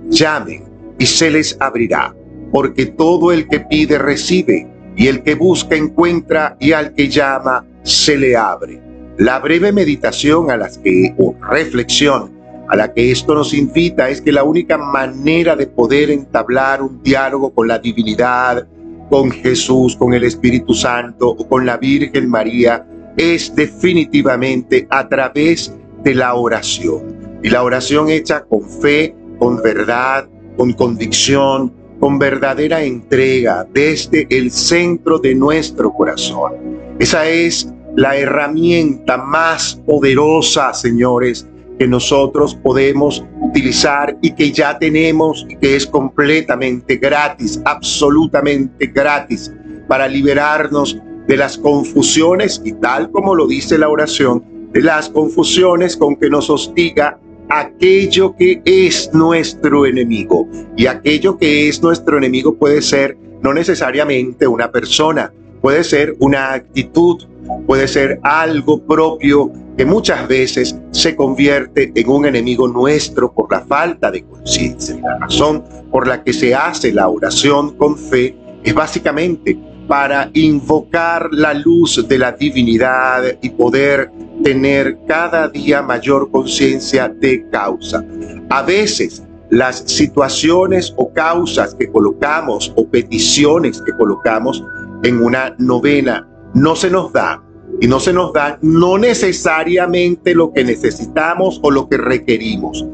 Llamen 0.09 0.63
y 0.97 1.05
se 1.05 1.29
les 1.29 1.55
abrirá. 1.59 2.15
Porque 2.51 2.87
todo 2.87 3.31
el 3.31 3.47
que 3.47 3.59
pide 3.61 3.97
recibe, 3.97 4.67
y 4.95 5.07
el 5.07 5.23
que 5.23 5.35
busca 5.35 5.75
encuentra, 5.75 6.57
y 6.59 6.71
al 6.71 6.93
que 6.93 7.09
llama 7.09 7.65
se 7.83 8.17
le 8.17 8.35
abre. 8.35 8.81
La 9.17 9.39
breve 9.39 9.71
meditación 9.71 10.49
a 10.49 10.57
las 10.57 10.79
que, 10.79 11.13
o 11.17 11.35
reflexión 11.49 12.32
a 12.73 12.75
la 12.75 12.91
que 12.91 13.11
esto 13.11 13.35
nos 13.35 13.53
invita 13.53 14.09
es 14.09 14.19
que 14.19 14.31
la 14.31 14.43
única 14.43 14.79
manera 14.79 15.55
de 15.55 15.67
poder 15.67 16.09
entablar 16.09 16.81
un 16.81 17.03
diálogo 17.03 17.53
con 17.53 17.67
la 17.67 17.77
divinidad, 17.77 18.67
con 19.11 19.29
Jesús, 19.29 19.95
con 19.95 20.11
el 20.15 20.23
Espíritu 20.23 20.73
Santo 20.73 21.29
o 21.29 21.47
con 21.47 21.67
la 21.67 21.77
Virgen 21.77 22.27
María 22.27 22.83
es 23.15 23.55
definitivamente 23.55 24.87
a 24.89 25.07
través 25.07 25.71
de 26.03 26.15
la 26.15 26.33
oración. 26.33 27.39
Y 27.43 27.51
la 27.51 27.61
oración 27.61 28.09
hecha 28.09 28.43
con 28.43 28.67
fe, 28.67 29.15
con 29.37 29.61
verdad, 29.61 30.27
con 30.57 30.73
convicción, 30.73 31.71
con 31.99 32.17
verdadera 32.17 32.81
entrega 32.81 33.67
desde 33.71 34.25
el 34.31 34.49
centro 34.49 35.19
de 35.19 35.35
nuestro 35.35 35.93
corazón. 35.93 36.53
Esa 36.97 37.29
es 37.29 37.71
la 37.95 38.17
herramienta 38.17 39.17
más 39.17 39.75
poderosa, 39.85 40.73
señores, 40.73 41.47
que 41.77 41.87
nosotros 41.87 42.55
podemos 42.55 43.23
utilizar 43.41 44.17
y 44.21 44.31
que 44.31 44.51
ya 44.51 44.77
tenemos 44.77 45.45
y 45.49 45.55
que 45.57 45.75
es 45.75 45.85
completamente 45.85 46.97
gratis, 46.97 47.61
absolutamente 47.65 48.87
gratis, 48.87 49.53
para 49.87 50.07
liberarnos 50.07 50.97
de 51.27 51.37
las 51.37 51.57
confusiones 51.57 52.61
y 52.63 52.73
tal 52.73 53.11
como 53.11 53.35
lo 53.35 53.47
dice 53.47 53.77
la 53.77 53.89
oración, 53.89 54.43
de 54.71 54.81
las 54.81 55.09
confusiones 55.09 55.95
con 55.95 56.15
que 56.15 56.29
nos 56.29 56.49
hostiga 56.49 57.19
aquello 57.49 58.35
que 58.35 58.61
es 58.65 59.11
nuestro 59.13 59.85
enemigo. 59.85 60.47
Y 60.75 60.87
aquello 60.87 61.37
que 61.37 61.69
es 61.69 61.81
nuestro 61.81 62.17
enemigo 62.17 62.55
puede 62.55 62.81
ser 62.81 63.17
no 63.41 63.53
necesariamente 63.53 64.47
una 64.47 64.71
persona, 64.71 65.33
puede 65.61 65.83
ser 65.83 66.15
una 66.19 66.53
actitud, 66.53 67.23
puede 67.65 67.87
ser 67.87 68.19
algo 68.23 68.81
propio 68.81 69.51
que 69.77 69.85
muchas 69.85 70.27
veces 70.27 70.77
se 70.91 71.15
convierte 71.15 71.91
en 71.95 72.09
un 72.09 72.25
enemigo 72.25 72.67
nuestro 72.67 73.33
por 73.33 73.51
la 73.51 73.61
falta 73.61 74.11
de 74.11 74.23
conciencia. 74.23 74.95
La 75.01 75.17
razón 75.19 75.63
por 75.91 76.07
la 76.07 76.23
que 76.23 76.33
se 76.33 76.53
hace 76.53 76.91
la 76.93 77.07
oración 77.07 77.75
con 77.77 77.97
fe 77.97 78.35
es 78.63 78.73
básicamente 78.73 79.57
para 79.87 80.29
invocar 80.33 81.29
la 81.31 81.53
luz 81.53 82.05
de 82.07 82.17
la 82.17 82.31
divinidad 82.31 83.23
y 83.41 83.49
poder 83.49 84.11
tener 84.43 84.97
cada 85.07 85.49
día 85.49 85.81
mayor 85.81 86.31
conciencia 86.31 87.09
de 87.09 87.47
causa. 87.49 88.03
A 88.49 88.61
veces 88.61 89.23
las 89.49 89.83
situaciones 89.85 90.93
o 90.97 91.11
causas 91.13 91.75
que 91.75 91.91
colocamos 91.91 92.71
o 92.75 92.87
peticiones 92.87 93.81
que 93.81 93.91
colocamos 93.93 94.63
en 95.03 95.21
una 95.21 95.53
novena 95.59 96.27
no 96.53 96.75
se 96.75 96.89
nos 96.89 97.11
da 97.11 97.41
y 97.81 97.87
no 97.87 97.99
se 97.99 98.13
nos 98.13 98.33
da 98.33 98.57
no 98.61 98.97
necesariamente 98.97 100.35
lo 100.35 100.53
que 100.53 100.63
necesitamos 100.63 101.59
o 101.63 101.71
lo 101.71 101.87
que 101.89 101.97
requerimos. 101.97 102.85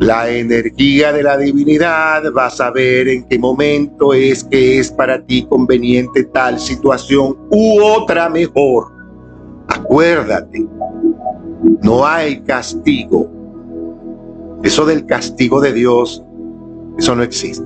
La 0.00 0.28
energía 0.28 1.12
de 1.12 1.22
la 1.22 1.36
divinidad 1.36 2.24
va 2.36 2.46
a 2.46 2.50
saber 2.50 3.08
en 3.08 3.24
qué 3.28 3.38
momento 3.38 4.12
es 4.12 4.42
que 4.42 4.80
es 4.80 4.90
para 4.90 5.24
ti 5.24 5.46
conveniente 5.48 6.24
tal 6.24 6.58
situación 6.58 7.36
u 7.50 7.80
otra 7.80 8.28
mejor. 8.28 8.92
Acuérdate, 9.68 10.66
no 11.82 12.04
hay 12.04 12.40
castigo. 12.40 13.30
Eso 14.64 14.84
del 14.84 15.06
castigo 15.06 15.60
de 15.60 15.72
Dios, 15.72 16.24
eso 16.98 17.14
no 17.14 17.22
existe. 17.22 17.64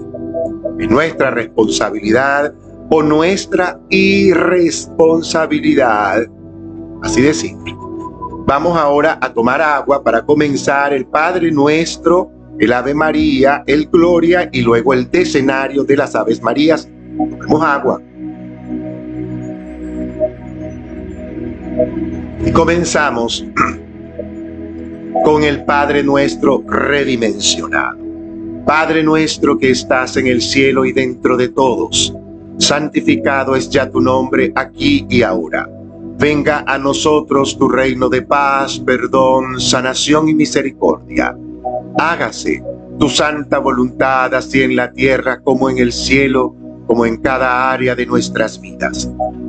Es 0.79 0.91
nuestra 0.91 1.31
responsabilidad 1.31 2.53
o 2.91 3.03
nuestra 3.03 3.79
irresponsabilidad. 3.91 6.23
Así 7.03 7.21
de 7.23 7.35
simple. 7.35 7.77
Vamos 8.47 8.79
ahora 8.79 9.19
a 9.21 9.33
tomar 9.33 9.61
agua 9.61 10.01
para 10.03 10.25
comenzar 10.25 10.95
el 10.95 11.07
Padre 11.07 11.53
Nuestro, 11.53 12.31
el 12.59 12.73
Ave 12.73 12.95
María, 12.95 13.63
el 13.67 13.89
Gloria 13.89 14.49
y 14.53 14.63
luego 14.63 14.95
el 14.95 15.11
decenario 15.11 15.85
de 15.85 15.97
las 15.97 16.15
Aves 16.15 16.41
Marías. 16.43 16.89
Tomemos 17.17 17.63
agua. 17.63 18.01
Y 22.45 22.51
comenzamos 22.53 23.47
con 25.25 25.45
el 25.45 25.65
Padre 25.65 26.03
Nuestro 26.03 26.65
redimensionado. 26.67 27.99
Padre 28.65 29.03
nuestro 29.03 29.59
que 29.59 29.71
estás 29.71 30.17
en 30.19 30.27
el 30.27 30.43
cielo 30.43 30.85
y 30.85 30.93
dentro 30.93 31.39
de 31.39 31.49
todos 31.49 32.15
santificado 32.59 33.57
es 33.57 33.71
ya 33.71 33.91
tu 33.91 34.01
nombre 34.01 34.53
aquí 34.55 35.07
y 35.09 35.23
ahora. 35.23 35.69
Venga 36.19 36.65
a 36.67 36.79
nosotros 36.79 37.57
tu 37.57 37.69
reino 37.69 38.09
de 38.09 38.23
paz, 38.23 38.81
perdón, 38.81 39.61
sanación 39.61 40.29
y 40.29 40.35
misericordia. 40.35 41.37
Hágase 41.97 42.63
tu 42.99 43.09
santa 43.09 43.59
voluntad 43.59 44.35
así 44.35 44.63
en 44.63 44.75
la 44.75 44.91
tierra 44.91 45.41
como 45.41 45.71
en 45.71 45.79
el 45.79 45.93
cielo, 45.93 46.55
como 46.87 47.07
en 47.07 47.19
cada 47.19 47.71
área 47.73 47.95
de 47.95 48.07
nuestras 48.07 48.61
vidas. 48.61 49.09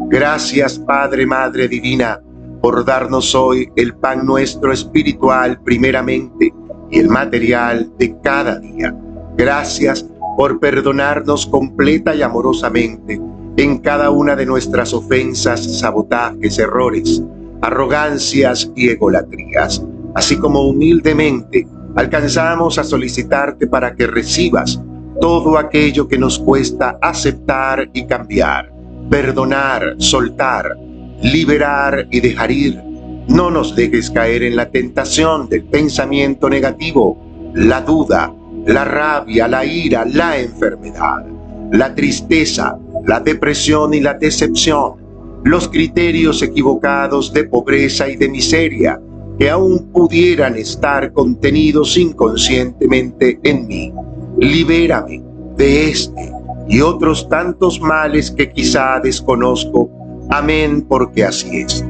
Gracias 0.09 0.77
Padre, 0.77 1.25
Madre 1.25 1.67
Divina, 1.67 2.21
por 2.61 2.85
darnos 2.85 3.33
hoy 3.33 3.71
el 3.75 3.95
pan 3.95 4.25
nuestro 4.25 4.71
espiritual 4.71 5.59
primeramente 5.63 6.53
y 6.91 6.99
el 6.99 7.09
material 7.09 7.91
de 7.97 8.15
cada 8.21 8.59
día. 8.59 8.95
Gracias 9.35 10.05
por 10.39 10.57
perdonarnos 10.57 11.45
completa 11.47 12.15
y 12.15 12.21
amorosamente 12.21 13.19
en 13.57 13.79
cada 13.79 14.09
una 14.09 14.37
de 14.37 14.45
nuestras 14.45 14.93
ofensas, 14.93 15.79
sabotajes, 15.79 16.57
errores, 16.59 17.21
arrogancias 17.61 18.71
y 18.73 18.87
egolatrías, 18.87 19.83
así 20.15 20.37
como 20.37 20.61
humildemente 20.61 21.67
alcanzamos 21.97 22.77
a 22.77 22.85
solicitarte 22.85 23.67
para 23.67 23.93
que 23.93 24.07
recibas 24.07 24.81
todo 25.19 25.57
aquello 25.57 26.07
que 26.07 26.17
nos 26.17 26.39
cuesta 26.39 26.97
aceptar 27.01 27.89
y 27.93 28.05
cambiar. 28.05 28.71
perdonar, 29.09 29.95
soltar, 29.97 30.73
liberar 31.21 32.07
y 32.11 32.21
dejar 32.21 32.49
ir. 32.49 32.81
No 33.27 33.51
nos 33.51 33.75
dejes 33.75 34.09
caer 34.09 34.43
en 34.43 34.55
la 34.55 34.69
tentación 34.69 35.49
del 35.49 35.65
pensamiento 35.65 36.49
negativo, 36.49 37.17
la 37.53 37.81
duda, 37.81 38.33
la 38.65 38.85
rabia, 38.85 39.47
la 39.47 39.65
ira, 39.65 40.05
la 40.05 40.39
enfermedad, 40.39 41.25
la 41.71 41.93
tristeza, 41.95 42.77
la 43.05 43.19
depresión 43.19 43.93
y 43.93 43.99
la 43.99 44.13
decepción, 44.13 44.95
los 45.43 45.69
criterios 45.69 46.41
equivocados 46.41 47.33
de 47.33 47.45
pobreza 47.45 48.09
y 48.09 48.15
de 48.15 48.29
miseria 48.29 48.99
que 49.39 49.49
aún 49.49 49.89
pudieran 49.93 50.57
estar 50.57 51.13
contenidos 51.13 51.97
inconscientemente 51.97 53.39
en 53.43 53.67
mí. 53.67 53.93
Libérame 54.37 55.23
de 55.55 55.89
este 55.89 56.31
y 56.67 56.81
otros 56.81 57.27
tantos 57.29 57.79
males 57.79 58.29
que 58.29 58.51
quizá 58.51 58.99
desconozco. 58.99 59.89
Amén, 60.29 60.85
porque 60.87 61.23
así 61.23 61.61
es. 61.61 61.85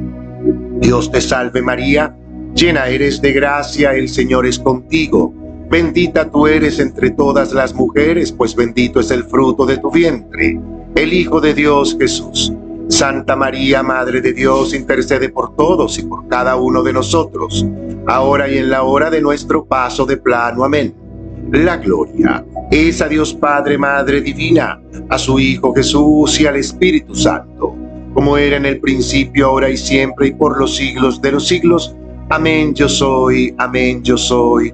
Dios 0.79 1.11
te 1.11 1.19
salve 1.19 1.61
María, 1.61 2.15
llena 2.53 2.88
eres 2.88 3.19
de 3.21 3.33
gracia, 3.33 3.93
el 3.93 4.07
Señor 4.07 4.45
es 4.45 4.59
contigo. 4.59 5.33
Bendita 5.69 6.29
tú 6.29 6.47
eres 6.47 6.79
entre 6.79 7.11
todas 7.11 7.53
las 7.53 7.75
mujeres, 7.75 8.31
pues 8.31 8.55
bendito 8.55 8.99
es 8.99 9.11
el 9.11 9.23
fruto 9.23 9.67
de 9.67 9.77
tu 9.77 9.91
vientre, 9.91 10.59
el 10.95 11.13
Hijo 11.13 11.39
de 11.39 11.53
Dios 11.53 11.95
Jesús. 11.99 12.51
Santa 12.88 13.35
María, 13.35 13.83
Madre 13.83 14.19
de 14.19 14.33
Dios, 14.33 14.73
intercede 14.73 15.29
por 15.29 15.55
todos 15.55 15.99
y 15.99 16.03
por 16.03 16.27
cada 16.27 16.55
uno 16.55 16.81
de 16.81 16.91
nosotros, 16.91 17.63
ahora 18.07 18.49
y 18.49 18.57
en 18.57 18.71
la 18.71 18.81
hora 18.81 19.11
de 19.11 19.21
nuestro 19.21 19.63
paso 19.63 20.07
de 20.07 20.17
plano. 20.17 20.63
Amén. 20.63 20.95
La 21.51 21.77
gloria 21.77 22.43
es 22.71 22.99
a 23.01 23.07
Dios 23.07 23.35
Padre, 23.35 23.77
Madre 23.77 24.21
Divina, 24.21 24.81
a 25.07 25.19
su 25.19 25.39
Hijo 25.39 25.71
Jesús 25.75 26.39
y 26.41 26.47
al 26.47 26.55
Espíritu 26.55 27.13
Santo, 27.13 27.75
como 28.15 28.38
era 28.38 28.57
en 28.57 28.65
el 28.65 28.79
principio, 28.79 29.45
ahora 29.45 29.69
y 29.69 29.77
siempre, 29.77 30.27
y 30.29 30.33
por 30.33 30.59
los 30.59 30.75
siglos 30.75 31.21
de 31.21 31.31
los 31.31 31.47
siglos. 31.47 31.95
Amén 32.29 32.73
yo 32.73 32.89
soy, 32.89 33.53
amén 33.57 34.03
yo 34.03 34.17
soy, 34.17 34.73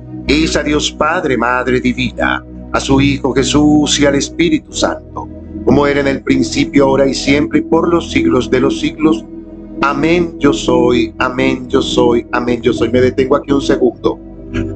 es 0.27 0.55
a 0.55 0.63
Dios 0.63 0.91
Padre, 0.91 1.37
Madre 1.37 1.79
Divina, 1.79 2.43
a 2.71 2.79
su 2.79 3.01
Hijo 3.01 3.33
Jesús 3.33 3.99
y 3.99 4.05
al 4.05 4.15
Espíritu 4.15 4.73
Santo 4.73 5.29
como 5.65 5.85
era 5.85 5.99
en 5.99 6.07
el 6.07 6.21
principio, 6.21 6.85
ahora 6.85 7.07
y 7.07 7.13
siempre, 7.13 7.59
y 7.59 7.61
por 7.63 7.87
los 7.87 8.11
siglos 8.11 8.49
de 8.49 8.59
los 8.59 8.79
siglos. 8.79 9.25
Amén, 9.81 10.35
yo 10.39 10.53
soy, 10.53 11.13
amén, 11.17 11.67
yo 11.67 11.81
soy, 11.81 12.25
amén, 12.31 12.61
yo 12.61 12.73
soy. 12.73 12.89
Me 12.89 13.01
detengo 13.01 13.35
aquí 13.35 13.51
un 13.51 13.61
segundo, 13.61 14.19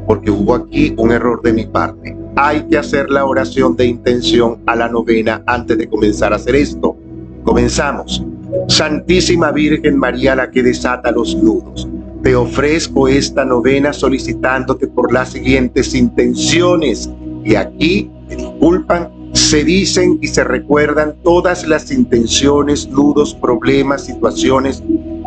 porque 0.05 0.31
hubo 0.31 0.55
aquí 0.55 0.93
un 0.97 1.11
error 1.11 1.41
de 1.41 1.53
mi 1.53 1.65
parte. 1.65 2.15
Hay 2.35 2.63
que 2.67 2.77
hacer 2.77 3.09
la 3.09 3.25
oración 3.25 3.75
de 3.75 3.85
intención 3.85 4.57
a 4.65 4.75
la 4.75 4.89
novena 4.89 5.43
antes 5.45 5.77
de 5.77 5.87
comenzar 5.87 6.33
a 6.33 6.37
hacer 6.37 6.55
esto. 6.55 6.95
Comenzamos. 7.43 8.23
Santísima 8.67 9.51
Virgen 9.51 9.97
María, 9.97 10.35
la 10.35 10.49
que 10.49 10.63
desata 10.63 11.11
los 11.11 11.35
nudos, 11.35 11.87
te 12.25 12.35
ofrezco 12.35 13.07
esta 13.07 13.45
novena 13.45 13.93
solicitándote 13.93 14.87
por 14.87 15.13
las 15.13 15.29
siguientes 15.33 15.93
intenciones. 15.93 17.07
Y 17.43 17.53
aquí 17.53 18.09
me 18.27 18.35
disculpan 18.35 19.11
se 19.33 19.63
dicen 19.63 20.17
y 20.23 20.27
se 20.27 20.43
recuerdan 20.43 21.17
todas 21.23 21.67
las 21.67 21.91
intenciones, 21.91 22.87
nudos, 22.87 23.35
problemas, 23.35 24.05
situaciones 24.05 24.81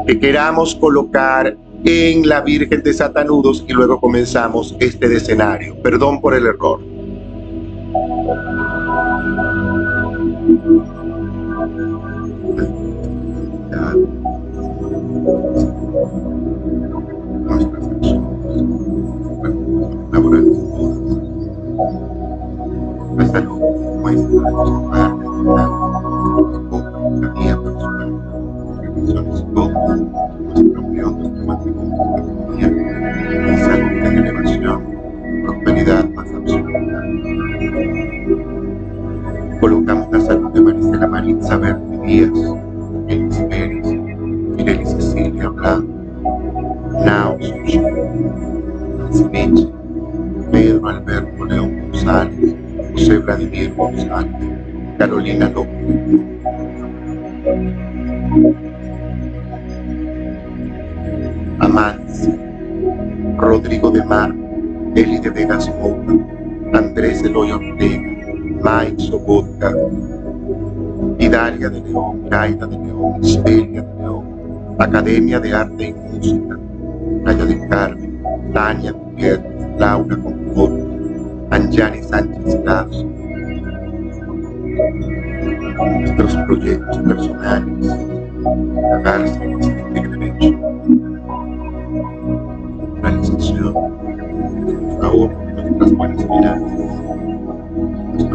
que 0.08 0.18
queramos 0.18 0.74
colocar 0.74 1.56
en 1.84 2.28
la 2.28 2.40
Virgen 2.40 2.82
de 2.82 2.92
Satanudos 2.92 3.64
y 3.68 3.74
luego 3.74 4.00
comenzamos 4.00 4.74
este 4.80 5.14
escenario. 5.14 5.80
Perdón 5.80 6.20
por 6.20 6.34
el 6.34 6.46
error. 6.46 6.80
Mike 68.62 69.02
Sobotka, 69.02 69.72
Hidalia 71.18 71.70
de 71.70 71.80
León, 71.80 72.28
Gaida 72.28 72.66
de 72.66 72.76
León, 72.78 73.20
Estelia 73.22 73.82
de 73.82 73.94
León, 74.02 74.24
Academia 74.78 75.40
de 75.40 75.54
Arte 75.54 75.88
y 75.88 75.92
Música, 75.92 76.58
Playa 77.24 77.44
del 77.44 77.68
Carmen, 77.68 78.22
Tania 78.52 78.92
Gutiérrez, 78.92 79.78
Laura 79.78 80.16
Concord, 80.16 80.72
Anjani 81.50 82.02
Sánchez 82.02 82.58
Lazo, 82.64 83.04
nuestros 86.00 86.36
proyectos 86.46 86.98
personales, 86.98 87.96
pagarse 88.90 89.38
de 89.38 90.08
derecho, 90.08 90.58
realización, 93.02 93.74
favor, 95.00 95.30
nuestras 95.54 95.92
buenas 95.92 96.22
finanzas, 96.24 96.97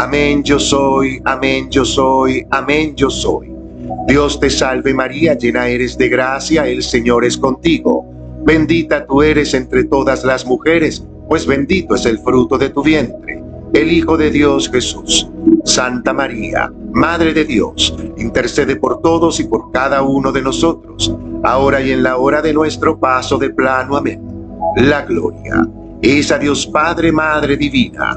Amén 0.00 0.44
yo 0.44 0.60
soy, 0.60 1.20
amén 1.24 1.68
yo 1.70 1.84
soy, 1.84 2.46
amén 2.50 2.94
yo 2.94 3.10
soy. 3.10 3.52
Dios 4.06 4.38
te 4.38 4.48
salve 4.48 4.94
María, 4.94 5.34
llena 5.34 5.66
eres 5.66 5.98
de 5.98 6.08
gracia, 6.08 6.68
el 6.68 6.84
Señor 6.84 7.24
es 7.24 7.36
contigo. 7.36 8.06
Bendita 8.44 9.04
tú 9.04 9.22
eres 9.22 9.54
entre 9.54 9.82
todas 9.82 10.22
las 10.22 10.46
mujeres, 10.46 11.04
pues 11.28 11.46
bendito 11.46 11.96
es 11.96 12.06
el 12.06 12.20
fruto 12.20 12.56
de 12.56 12.70
tu 12.70 12.84
vientre, 12.84 13.42
el 13.72 13.90
Hijo 13.90 14.16
de 14.16 14.30
Dios 14.30 14.70
Jesús. 14.70 15.28
Santa 15.64 16.12
María, 16.12 16.72
Madre 16.92 17.34
de 17.34 17.44
Dios, 17.44 17.92
intercede 18.16 18.76
por 18.76 19.02
todos 19.02 19.40
y 19.40 19.44
por 19.44 19.72
cada 19.72 20.02
uno 20.02 20.30
de 20.30 20.42
nosotros, 20.42 21.12
ahora 21.42 21.82
y 21.82 21.90
en 21.90 22.04
la 22.04 22.18
hora 22.18 22.40
de 22.40 22.52
nuestro 22.52 23.00
paso 23.00 23.36
de 23.36 23.50
plano. 23.50 23.96
Amén. 23.96 24.22
La 24.76 25.02
gloria 25.02 25.66
es 26.00 26.30
a 26.30 26.38
Dios 26.38 26.68
Padre, 26.68 27.10
Madre 27.10 27.56
Divina 27.56 28.16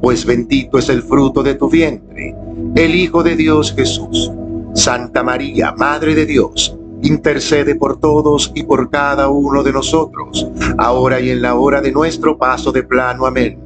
pues 0.00 0.24
bendito 0.24 0.78
es 0.78 0.88
el 0.88 1.02
fruto 1.02 1.42
de 1.42 1.54
tu 1.54 1.68
vientre, 1.68 2.34
el 2.74 2.94
Hijo 2.94 3.22
de 3.22 3.36
Dios 3.36 3.74
Jesús. 3.74 4.30
Santa 4.74 5.22
María, 5.22 5.74
Madre 5.76 6.14
de 6.14 6.26
Dios, 6.26 6.76
intercede 7.02 7.74
por 7.74 7.98
todos 7.98 8.52
y 8.54 8.62
por 8.62 8.90
cada 8.90 9.28
uno 9.28 9.62
de 9.62 9.72
nosotros, 9.72 10.46
ahora 10.78 11.20
y 11.20 11.30
en 11.30 11.42
la 11.42 11.56
hora 11.56 11.80
de 11.80 11.92
nuestro 11.92 12.38
paso 12.38 12.70
de 12.70 12.82
plano. 12.82 13.26
Amén. 13.26 13.58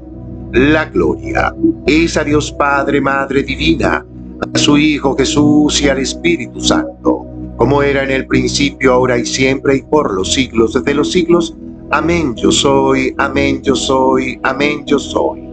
La 0.52 0.86
gloria 0.86 1.54
es 1.86 2.16
a 2.16 2.24
Dios 2.24 2.52
Padre, 2.52 3.00
Madre 3.00 3.42
Divina, 3.42 4.06
a 4.40 4.58
su 4.58 4.78
Hijo 4.78 5.16
Jesús 5.16 5.82
y 5.82 5.88
al 5.88 5.98
Espíritu 5.98 6.60
Santo, 6.60 7.26
como 7.56 7.82
era 7.82 8.02
en 8.02 8.10
el 8.10 8.26
principio, 8.26 8.94
ahora 8.94 9.18
y 9.18 9.26
siempre, 9.26 9.76
y 9.76 9.82
por 9.82 10.14
los 10.14 10.32
siglos 10.32 10.82
de 10.82 10.94
los 10.94 11.12
siglos. 11.12 11.54
Amén 11.90 12.34
yo 12.34 12.50
soy, 12.50 13.14
amén 13.18 13.62
yo 13.62 13.76
soy, 13.76 14.40
amén 14.42 14.84
yo 14.86 14.98
soy. 14.98 15.43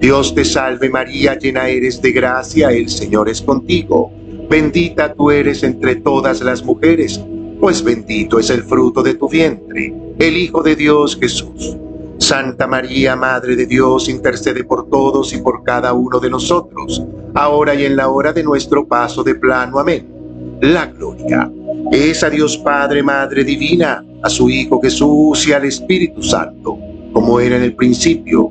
Dios 0.00 0.34
te 0.34 0.44
salve 0.44 0.88
María, 0.88 1.38
llena 1.38 1.68
eres 1.68 2.00
de 2.00 2.12
gracia, 2.12 2.70
el 2.70 2.88
Señor 2.88 3.28
es 3.28 3.42
contigo. 3.42 4.10
Bendita 4.48 5.12
tú 5.12 5.30
eres 5.30 5.62
entre 5.62 5.96
todas 5.96 6.40
las 6.40 6.64
mujeres, 6.64 7.20
pues 7.60 7.82
bendito 7.82 8.38
es 8.38 8.50
el 8.50 8.62
fruto 8.62 9.02
de 9.02 9.14
tu 9.14 9.28
vientre, 9.28 9.92
el 10.18 10.36
Hijo 10.36 10.62
de 10.62 10.76
Dios 10.76 11.16
Jesús. 11.20 11.76
Santa 12.18 12.66
María, 12.66 13.14
Madre 13.14 13.56
de 13.56 13.66
Dios, 13.66 14.08
intercede 14.08 14.64
por 14.64 14.88
todos 14.88 15.32
y 15.32 15.38
por 15.38 15.62
cada 15.64 15.92
uno 15.92 16.18
de 16.18 16.30
nosotros, 16.30 17.04
ahora 17.34 17.74
y 17.74 17.84
en 17.84 17.96
la 17.96 18.08
hora 18.08 18.32
de 18.32 18.42
nuestro 18.42 18.86
paso 18.86 19.22
de 19.22 19.34
plano. 19.34 19.78
Amén. 19.78 20.06
La 20.60 20.86
gloria 20.86 21.50
es 21.92 22.22
a 22.24 22.30
Dios 22.30 22.56
Padre, 22.58 23.02
Madre 23.02 23.44
Divina, 23.44 24.04
a 24.22 24.30
su 24.30 24.48
Hijo 24.48 24.80
Jesús 24.80 25.46
y 25.46 25.52
al 25.52 25.64
Espíritu 25.64 26.22
Santo, 26.22 26.78
como 27.12 27.38
era 27.38 27.56
en 27.56 27.62
el 27.62 27.74
principio, 27.74 28.50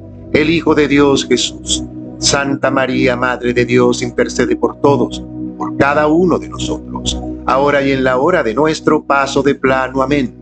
el 0.33 0.49
Hijo 0.49 0.75
de 0.75 0.87
Dios 0.87 1.25
Jesús. 1.25 1.83
Santa 2.19 2.69
María, 2.69 3.15
Madre 3.15 3.53
de 3.53 3.65
Dios, 3.65 4.01
intercede 4.01 4.55
por 4.55 4.79
todos, 4.79 5.23
por 5.57 5.75
cada 5.77 6.07
uno 6.07 6.37
de 6.37 6.49
nosotros, 6.49 7.19
ahora 7.47 7.81
y 7.81 7.91
en 7.91 8.03
la 8.03 8.19
hora 8.19 8.43
de 8.43 8.53
nuestro 8.53 9.03
paso 9.03 9.41
de 9.41 9.55
plano. 9.55 10.03
Amén. 10.03 10.35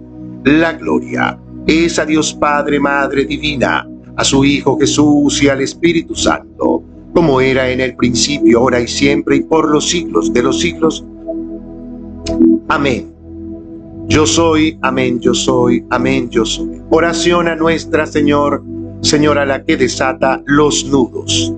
La 0.43 0.73
gloria 0.73 1.39
es 1.65 1.97
a 1.99 2.05
Dios 2.05 2.33
Padre, 2.33 2.79
Madre 2.79 3.25
Divina, 3.25 3.87
a 4.17 4.23
su 4.23 4.43
Hijo 4.43 4.77
Jesús 4.77 5.41
y 5.41 5.47
al 5.47 5.61
Espíritu 5.61 6.15
Santo 6.15 6.83
como 7.13 7.41
era 7.41 7.69
en 7.69 7.81
el 7.81 7.95
principio, 7.95 8.59
ahora 8.59 8.81
y 8.81 8.87
siempre, 8.87 9.37
y 9.37 9.41
por 9.41 9.69
los 9.69 9.89
siglos 9.89 10.31
de 10.31 10.43
los 10.43 10.59
siglos. 10.59 11.05
Amén. 12.67 13.13
Yo 14.07 14.25
soy, 14.25 14.77
amén, 14.81 15.19
yo 15.19 15.33
soy, 15.33 15.85
amén, 15.89 16.29
yo 16.29 16.45
soy. 16.45 16.81
Oración 16.89 17.47
a 17.47 17.55
nuestra 17.55 18.05
Señor, 18.05 18.63
Señora 19.01 19.45
la 19.45 19.63
que 19.63 19.77
desata 19.77 20.41
los 20.45 20.85
nudos. 20.85 21.53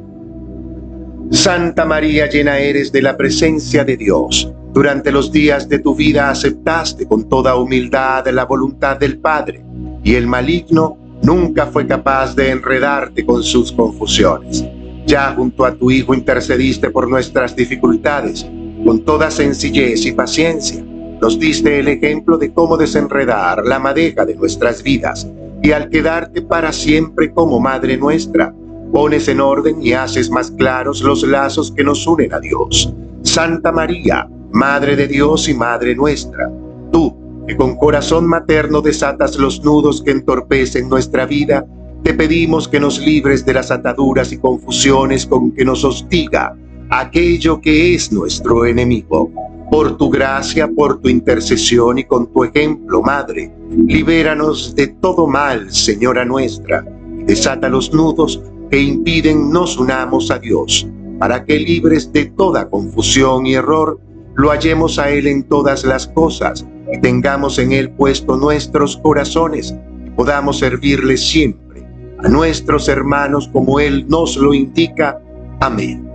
Santa 1.32 1.86
María, 1.86 2.30
llena 2.30 2.60
eres 2.60 2.92
de 2.92 3.02
la 3.02 3.18
presencia 3.18 3.84
de 3.84 3.98
Dios. 3.98 4.52
Durante 4.74 5.12
los 5.12 5.32
días 5.32 5.68
de 5.68 5.80
tu 5.80 5.96
vida 5.96 6.30
aceptaste 6.30 7.08
con 7.08 7.28
toda 7.28 7.56
humildad 7.56 8.28
la 8.28 8.46
voluntad 8.46 8.98
del 8.98 9.18
Padre, 9.18 9.64
y 10.04 10.16
el 10.16 10.28
maligno 10.28 10.98
nunca 11.24 11.68
fue 11.68 11.88
capaz 11.88 12.36
de 12.36 12.52
enredarte 12.52 13.26
con 13.26 13.44
sus 13.44 13.72
confusiones. 13.72 14.64
Ya 15.06 15.34
junto 15.34 15.66
a 15.66 15.74
tu 15.74 15.90
Hijo 15.90 16.14
intercediste 16.14 16.90
por 16.90 17.10
nuestras 17.10 17.56
dificultades, 17.56 18.46
con 18.86 19.04
toda 19.04 19.32
sencillez 19.32 20.06
y 20.06 20.12
paciencia. 20.12 20.84
Nos 21.22 21.40
diste 21.40 21.80
el 21.80 21.88
ejemplo 21.88 22.38
de 22.38 22.52
cómo 22.54 22.78
desenredar 22.78 23.66
la 23.66 23.80
madeja 23.80 24.26
de 24.26 24.36
nuestras 24.36 24.84
vidas, 24.84 25.28
y 25.62 25.72
al 25.72 25.90
quedarte 25.90 26.42
para 26.42 26.72
siempre 26.72 27.32
como 27.32 27.60
Madre 27.60 27.98
nuestra, 27.98 28.54
pones 28.92 29.28
en 29.28 29.40
orden 29.40 29.82
y 29.82 29.94
haces 29.94 30.30
más 30.30 30.52
claros 30.52 31.02
los 31.02 31.24
lazos 31.24 31.72
que 31.72 31.84
nos 31.84 32.06
unen 32.06 32.34
a 32.34 32.40
Dios. 32.40 32.94
Santa 33.24 33.72
María, 33.72 34.28
Madre 34.52 34.96
de 34.96 35.08
Dios 35.08 35.48
y 35.48 35.54
Madre 35.54 35.96
nuestra, 35.96 36.52
tú, 36.92 37.16
que 37.48 37.56
con 37.56 37.78
corazón 37.78 38.28
materno 38.28 38.82
desatas 38.82 39.38
los 39.38 39.64
nudos 39.64 40.02
que 40.02 40.12
entorpecen 40.12 40.90
nuestra 40.90 41.26
vida, 41.26 41.66
te 42.04 42.14
pedimos 42.14 42.68
que 42.68 42.80
nos 42.80 43.00
libres 43.00 43.46
de 43.46 43.54
las 43.54 43.72
ataduras 43.72 44.32
y 44.32 44.38
confusiones 44.38 45.26
con 45.26 45.52
que 45.52 45.64
nos 45.64 45.84
hostiga 45.84 46.56
aquello 46.90 47.62
que 47.62 47.96
es 47.96 48.12
nuestro 48.12 48.66
enemigo. 48.66 49.32
Por 49.72 49.98
tu 49.98 50.10
gracia, 50.10 50.70
por 50.70 51.00
tu 51.00 51.08
intercesión 51.08 51.98
y 51.98 52.04
con 52.04 52.32
tu 52.34 52.44
ejemplo, 52.44 53.02
Madre, 53.02 53.52
libéranos 53.88 54.76
de 54.76 54.88
todo 54.88 55.28
mal, 55.28 55.72
Señora 55.72 56.26
nuestra, 56.26 56.86
y 57.18 57.24
desata 57.24 57.70
los 57.70 57.94
nudos 57.94 58.44
que 58.70 58.82
impiden 58.82 59.50
nos 59.50 59.78
unamos 59.78 60.30
a 60.30 60.40
Dios, 60.40 60.86
para 61.20 61.46
que 61.46 61.58
libres 61.58 62.12
de 62.12 62.26
toda 62.26 62.70
confusión 62.70 63.46
y 63.46 63.54
error, 63.54 63.98
lo 64.36 64.50
hallemos 64.50 65.00
a 65.00 65.10
Él 65.10 65.26
en 65.28 65.44
todas 65.44 65.86
las 65.86 66.06
cosas 66.06 66.66
y 66.92 67.00
tengamos 67.00 67.58
en 67.58 67.72
Él 67.72 67.92
puesto 67.92 68.36
nuestros 68.36 68.98
corazones 68.98 69.74
y 70.06 70.10
podamos 70.10 70.60
servirle 70.60 71.16
siempre 71.16 71.88
a 72.20 72.28
nuestros 72.28 72.90
hermanos 72.90 73.50
como 73.54 73.80
Él 73.80 74.06
nos 74.10 74.36
lo 74.36 74.54
indica. 74.54 75.18
Amén. 75.62 76.11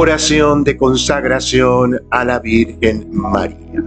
Oración 0.00 0.62
de 0.62 0.76
consagración 0.76 2.00
a 2.10 2.24
la 2.24 2.38
Virgen 2.38 3.08
María. 3.10 3.82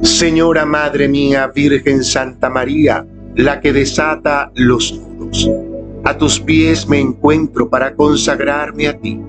Señora 0.00 0.64
Madre 0.64 1.08
mía, 1.08 1.52
Virgen 1.54 2.02
Santa 2.02 2.48
María, 2.48 3.06
la 3.36 3.60
que 3.60 3.74
desata 3.74 4.50
los 4.54 4.98
nudos. 4.98 5.50
A 6.04 6.16
tus 6.16 6.40
pies 6.40 6.88
me 6.88 7.00
encuentro 7.00 7.68
para 7.68 7.94
consagrarme 7.94 8.88
a 8.88 8.98
ti. 8.98 9.20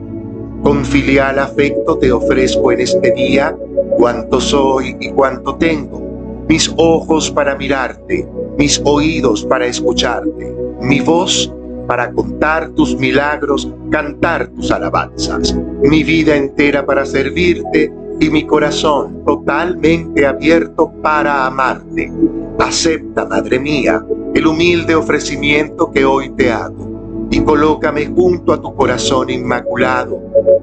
Con 0.64 0.86
filial 0.86 1.40
afecto 1.40 1.98
te 1.98 2.10
ofrezco 2.10 2.72
en 2.72 2.80
este 2.80 3.12
día 3.12 3.54
cuanto 3.98 4.40
soy 4.40 4.96
y 5.02 5.10
cuanto 5.10 5.56
tengo. 5.56 6.46
Mis 6.48 6.74
ojos 6.78 7.30
para 7.30 7.58
mirarte, 7.58 8.26
mis 8.58 8.82
oídos 8.86 9.44
para 9.44 9.66
escucharte, 9.66 10.56
mi 10.80 11.02
voz 11.02 11.54
para 11.90 12.12
contar 12.12 12.70
tus 12.76 12.96
milagros, 12.96 13.68
cantar 13.90 14.50
tus 14.50 14.70
alabanzas, 14.70 15.58
mi 15.82 16.04
vida 16.04 16.36
entera 16.36 16.86
para 16.86 17.04
servirte 17.04 17.92
y 18.20 18.30
mi 18.30 18.46
corazón 18.46 19.26
totalmente 19.26 20.24
abierto 20.24 20.92
para 21.02 21.48
amarte. 21.48 22.14
Acepta, 22.60 23.26
Madre 23.26 23.58
mía, 23.58 24.06
el 24.36 24.46
humilde 24.46 24.94
ofrecimiento 24.94 25.90
que 25.90 26.06
hoy 26.06 26.30
te 26.38 26.52
hago 26.52 27.28
y 27.32 27.42
colócame 27.42 28.06
junto 28.06 28.54
a 28.54 28.62
tu 28.62 28.76
corazón 28.76 29.32
inmaculado, 29.32 30.22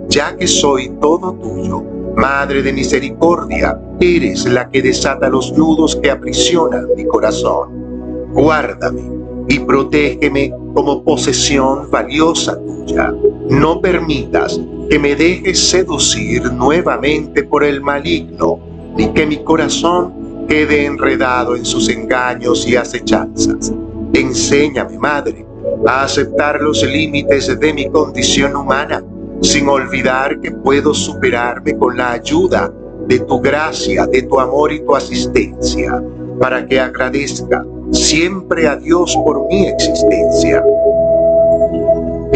ya 0.09 0.37
que 0.37 0.47
soy 0.47 0.91
todo 1.01 1.33
tuyo. 1.33 1.83
Madre 2.15 2.62
de 2.62 2.73
misericordia, 2.73 3.77
eres 3.99 4.45
la 4.47 4.71
que 4.71 4.81
desata 4.81 5.29
los 5.29 5.53
nudos 5.59 5.97
que 5.97 6.09
aprisionan 6.09 6.87
mi 6.97 7.05
corazón. 7.05 8.29
Guárdame 8.33 9.11
y 9.49 9.59
protégeme 9.59 10.53
como 10.77 11.03
posesión 11.03 11.91
valiosa 11.91 12.59
tuya. 12.59 13.11
No 13.49 13.81
permitas 13.81 14.61
que 14.91 14.99
me 14.99 15.17
dejes 15.17 15.59
seducir 15.71 16.53
nuevamente 16.53 17.45
por 17.45 17.65
el 17.65 17.81
maligno, 17.81 18.61
ni 18.95 19.11
que 19.15 19.25
mi 19.25 19.39
corazón 19.39 20.45
quede 20.47 20.85
enredado 20.85 21.57
en 21.57 21.65
sus 21.65 21.89
engaños 21.89 22.69
y 22.69 22.77
acechanzas. 22.77 23.73
Enséñame, 24.12 24.99
Madre, 24.99 25.47
a 25.87 26.03
aceptar 26.03 26.61
los 26.61 26.83
límites 26.83 27.59
de 27.59 27.73
mi 27.73 27.89
condición 27.89 28.55
humana, 28.55 29.03
sin 29.41 29.71
olvidar 29.71 30.39
que 30.41 30.51
puedo 30.51 30.93
superarme 30.93 31.75
con 31.79 31.97
la 31.97 32.12
ayuda 32.12 32.71
de 33.09 33.21
tu 33.21 33.41
gracia, 33.41 34.07
de 34.07 34.21
tu 34.25 34.39
amor 34.39 34.71
y 34.75 34.81
tu 34.81 34.95
asistencia, 34.95 36.03
para 36.39 36.67
que 36.67 36.79
agradezca 36.79 37.65
siempre 37.90 38.68
a 38.68 38.77
Dios 38.77 39.16
por 39.25 39.46
mi 39.49 39.66
existencia 39.66 40.62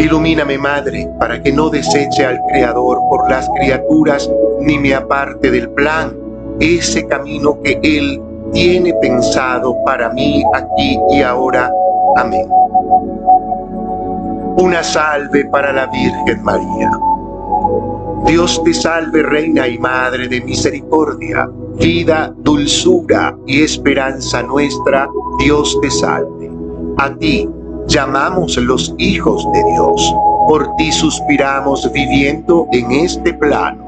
Ilumíname, 0.01 0.57
Madre, 0.57 1.07
para 1.19 1.41
que 1.43 1.51
no 1.51 1.69
deseche 1.69 2.25
al 2.25 2.41
Creador 2.49 2.97
por 3.09 3.29
las 3.29 3.47
criaturas, 3.49 4.29
ni 4.59 4.79
me 4.79 4.95
aparte 4.95 5.51
del 5.51 5.69
plan, 5.69 6.17
ese 6.59 7.05
camino 7.05 7.61
que 7.61 7.79
Él 7.83 8.19
tiene 8.51 8.93
pensado 8.95 9.75
para 9.85 10.09
mí 10.09 10.43
aquí 10.55 10.97
y 11.11 11.21
ahora. 11.21 11.71
Amén. 12.15 12.47
Una 14.57 14.81
salve 14.81 15.45
para 15.45 15.71
la 15.71 15.85
Virgen 15.85 16.43
María. 16.43 16.91
Dios 18.25 18.61
te 18.63 18.73
salve, 18.73 19.23
Reina 19.23 19.67
y 19.67 19.77
Madre 19.77 20.27
de 20.27 20.41
Misericordia, 20.41 21.47
vida, 21.79 22.33
dulzura 22.37 23.37
y 23.47 23.61
esperanza 23.61 24.43
nuestra, 24.43 25.09
Dios 25.39 25.77
te 25.81 25.89
salve. 25.89 26.51
A 26.97 27.13
ti, 27.15 27.49
llamamos 27.87 28.57
los 28.57 28.93
hijos 28.97 29.45
de 29.53 29.63
Dios. 29.71 30.15
Por 30.47 30.75
ti 30.75 30.91
suspiramos 30.91 31.89
viviendo 31.93 32.67
en 32.71 32.91
este 32.91 33.33
plano. 33.33 33.85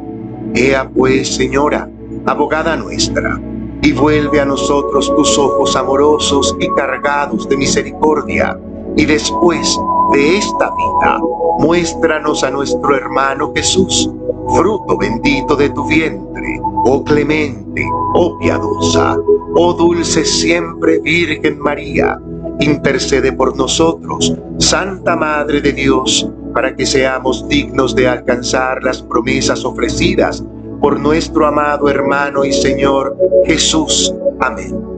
Ea 0.56 0.89
pues, 0.89 1.36
Señora, 1.36 1.89
abogada 2.26 2.76
nuestra, 2.76 3.39
y 3.82 3.91
vuelve 3.91 4.39
a 4.39 4.46
nosotros 4.46 5.13
tus 5.15 5.38
ojos 5.38 5.76
amorosos 5.76 6.56
y 6.60 6.69
cargados 6.69 7.50
de 7.50 7.58
misericordia, 7.58 8.58
y 8.95 9.06
después 9.06 9.79
de 10.13 10.38
esta 10.38 10.71
vida, 10.75 11.19
muéstranos 11.60 12.43
a 12.43 12.51
nuestro 12.51 12.95
hermano 12.95 13.51
Jesús, 13.56 14.10
fruto 14.56 14.97
bendito 14.97 15.56
de 15.56 15.69
tu 15.69 15.86
vientre, 15.86 16.60
oh 16.86 17.03
clemente, 17.03 17.86
oh 18.15 18.38
piadosa, 18.39 19.17
oh 19.56 19.73
dulce 19.73 20.25
siempre 20.25 20.99
Virgen 20.99 21.60
María 21.60 22.17
intercede 22.60 23.32
por 23.32 23.56
nosotros, 23.58 24.34
Santa 24.58 25.15
Madre 25.15 25.62
de 25.62 25.73
Dios, 25.73 26.29
para 26.53 26.75
que 26.75 26.86
seamos 26.86 27.47
dignos 27.47 27.95
de 27.95 28.08
alcanzar 28.08 28.84
las 28.84 29.01
promesas 29.01 29.65
ofrecidas 29.65 30.43
por 30.79 30.99
nuestro 30.99 31.47
amado 31.47 31.89
hermano 31.89 32.45
y 32.45 32.53
Señor 32.53 33.17
Jesús. 33.45 34.13
Amén. 34.39 34.92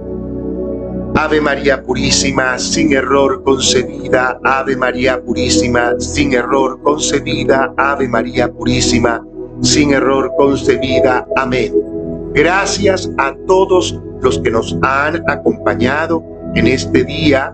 Ave 1.17 1.39
María 1.39 1.81
Purísima, 1.81 2.59
sin 2.59 2.91
error 2.91 3.41
concebida, 3.43 4.37
Ave 4.43 4.75
María 4.75 5.21
Purísima, 5.23 5.93
sin 5.97 6.33
error 6.33 6.81
concebida, 6.83 7.73
Ave 7.77 8.09
María 8.09 8.51
Purísima, 8.51 9.23
sin 9.61 9.93
error 9.93 10.29
concebida. 10.37 11.25
Amén. 11.37 11.73
Gracias 12.33 13.09
a 13.17 13.33
todos 13.47 13.97
los 14.21 14.39
que 14.39 14.51
nos 14.51 14.77
han 14.81 15.23
acompañado 15.29 16.21
en 16.53 16.67
este 16.67 17.05
día, 17.05 17.53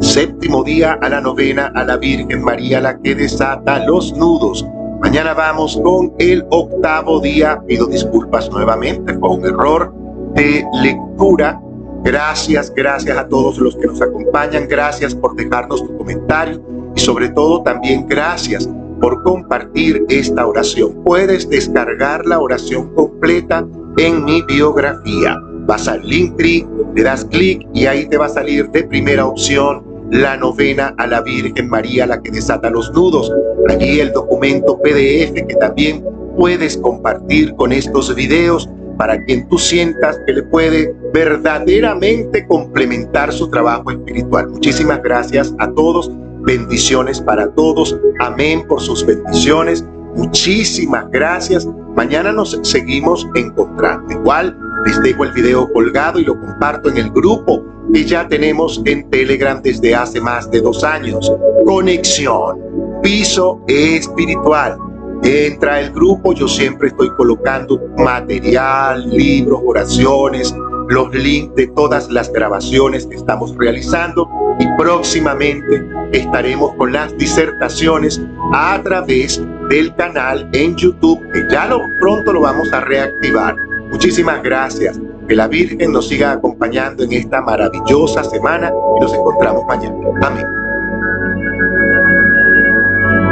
séptimo 0.00 0.64
día 0.64 0.98
a 1.00 1.08
la 1.08 1.20
novena 1.20 1.70
a 1.76 1.84
la 1.84 1.96
Virgen 1.96 2.42
María, 2.42 2.80
la 2.80 2.98
que 2.98 3.14
desata 3.14 3.86
los 3.86 4.12
nudos. 4.16 4.66
Mañana 5.00 5.32
vamos 5.32 5.80
con 5.80 6.12
el 6.18 6.44
octavo 6.50 7.20
día. 7.20 7.62
Pido 7.68 7.86
disculpas 7.86 8.50
nuevamente, 8.50 9.16
fue 9.16 9.28
un 9.28 9.46
error 9.46 9.94
de 10.34 10.64
lectura. 10.82 11.60
Gracias, 12.04 12.72
gracias 12.74 13.16
a 13.16 13.28
todos 13.28 13.58
los 13.58 13.76
que 13.76 13.86
nos 13.86 14.00
acompañan. 14.00 14.66
Gracias 14.68 15.14
por 15.14 15.34
dejarnos 15.36 15.84
tu 15.84 15.98
comentario 15.98 16.62
y 16.94 17.00
sobre 17.00 17.28
todo 17.28 17.62
también 17.62 18.06
gracias 18.08 18.68
por 19.00 19.22
compartir 19.22 20.04
esta 20.08 20.46
oración. 20.46 21.02
Puedes 21.04 21.48
descargar 21.48 22.26
la 22.26 22.38
oración 22.38 22.94
completa 22.94 23.66
en 23.96 24.24
mi 24.24 24.42
biografía. 24.42 25.36
Vas 25.66 25.86
al 25.88 26.02
Linktree 26.02 26.66
le 26.94 27.02
das 27.02 27.24
clic 27.24 27.66
y 27.74 27.86
ahí 27.86 28.06
te 28.06 28.16
va 28.16 28.26
a 28.26 28.28
salir 28.28 28.68
de 28.70 28.82
primera 28.84 29.26
opción 29.26 29.84
la 30.10 30.36
novena 30.36 30.94
a 30.96 31.06
la 31.06 31.20
Virgen 31.20 31.68
María, 31.68 32.06
la 32.06 32.20
que 32.22 32.30
desata 32.30 32.70
los 32.70 32.90
nudos. 32.92 33.30
Allí 33.68 34.00
el 34.00 34.12
documento 34.12 34.80
PDF 34.80 35.34
que 35.34 35.56
también 35.60 36.04
puedes 36.36 36.76
compartir 36.78 37.54
con 37.54 37.72
estos 37.72 38.14
videos 38.14 38.68
para 38.98 39.24
quien 39.24 39.48
tú 39.48 39.56
sientas 39.56 40.20
que 40.26 40.32
le 40.34 40.42
puede 40.42 40.94
verdaderamente 41.14 42.46
complementar 42.46 43.32
su 43.32 43.48
trabajo 43.48 43.90
espiritual. 43.92 44.48
Muchísimas 44.48 45.02
gracias 45.02 45.54
a 45.58 45.70
todos. 45.70 46.10
Bendiciones 46.40 47.20
para 47.20 47.48
todos. 47.52 47.96
Amén 48.20 48.64
por 48.68 48.80
sus 48.80 49.06
bendiciones. 49.06 49.84
Muchísimas 50.16 51.08
gracias. 51.10 51.66
Mañana 51.94 52.32
nos 52.32 52.58
seguimos 52.62 53.26
encontrando. 53.34 54.12
Igual 54.12 54.58
les 54.84 55.00
dejo 55.02 55.24
el 55.24 55.32
video 55.32 55.72
colgado 55.72 56.18
y 56.18 56.24
lo 56.24 56.38
comparto 56.38 56.90
en 56.90 56.98
el 56.98 57.10
grupo 57.10 57.64
que 57.92 58.04
ya 58.04 58.26
tenemos 58.26 58.82
en 58.84 59.08
Telegram 59.10 59.62
desde 59.62 59.94
hace 59.94 60.20
más 60.20 60.50
de 60.50 60.60
dos 60.60 60.82
años. 60.82 61.32
Conexión, 61.64 62.58
piso 63.02 63.60
espiritual. 63.68 64.76
Entra 65.22 65.80
el 65.80 65.92
grupo, 65.92 66.32
yo 66.32 66.48
siempre 66.48 66.88
estoy 66.88 67.10
colocando 67.16 67.80
material, 67.96 69.08
libros, 69.10 69.60
oraciones, 69.64 70.54
los 70.88 71.14
links 71.14 71.54
de 71.54 71.66
todas 71.68 72.08
las 72.10 72.32
grabaciones 72.32 73.06
que 73.06 73.16
estamos 73.16 73.54
realizando 73.56 74.28
y 74.58 74.66
próximamente 74.78 75.84
estaremos 76.12 76.74
con 76.74 76.92
las 76.92 77.16
disertaciones 77.18 78.20
a 78.54 78.80
través 78.82 79.40
del 79.68 79.94
canal 79.96 80.48
en 80.52 80.76
YouTube 80.76 81.20
que 81.32 81.44
ya 81.50 81.66
lo, 81.66 81.80
pronto 82.00 82.32
lo 82.32 82.40
vamos 82.40 82.72
a 82.72 82.80
reactivar. 82.80 83.54
Muchísimas 83.90 84.42
gracias. 84.42 85.00
Que 85.28 85.34
la 85.34 85.46
Virgen 85.46 85.92
nos 85.92 86.08
siga 86.08 86.32
acompañando 86.32 87.04
en 87.04 87.12
esta 87.12 87.42
maravillosa 87.42 88.24
semana 88.24 88.72
y 88.96 89.00
nos 89.00 89.12
encontramos 89.12 89.62
mañana. 89.66 89.94
Amén. 90.22 90.67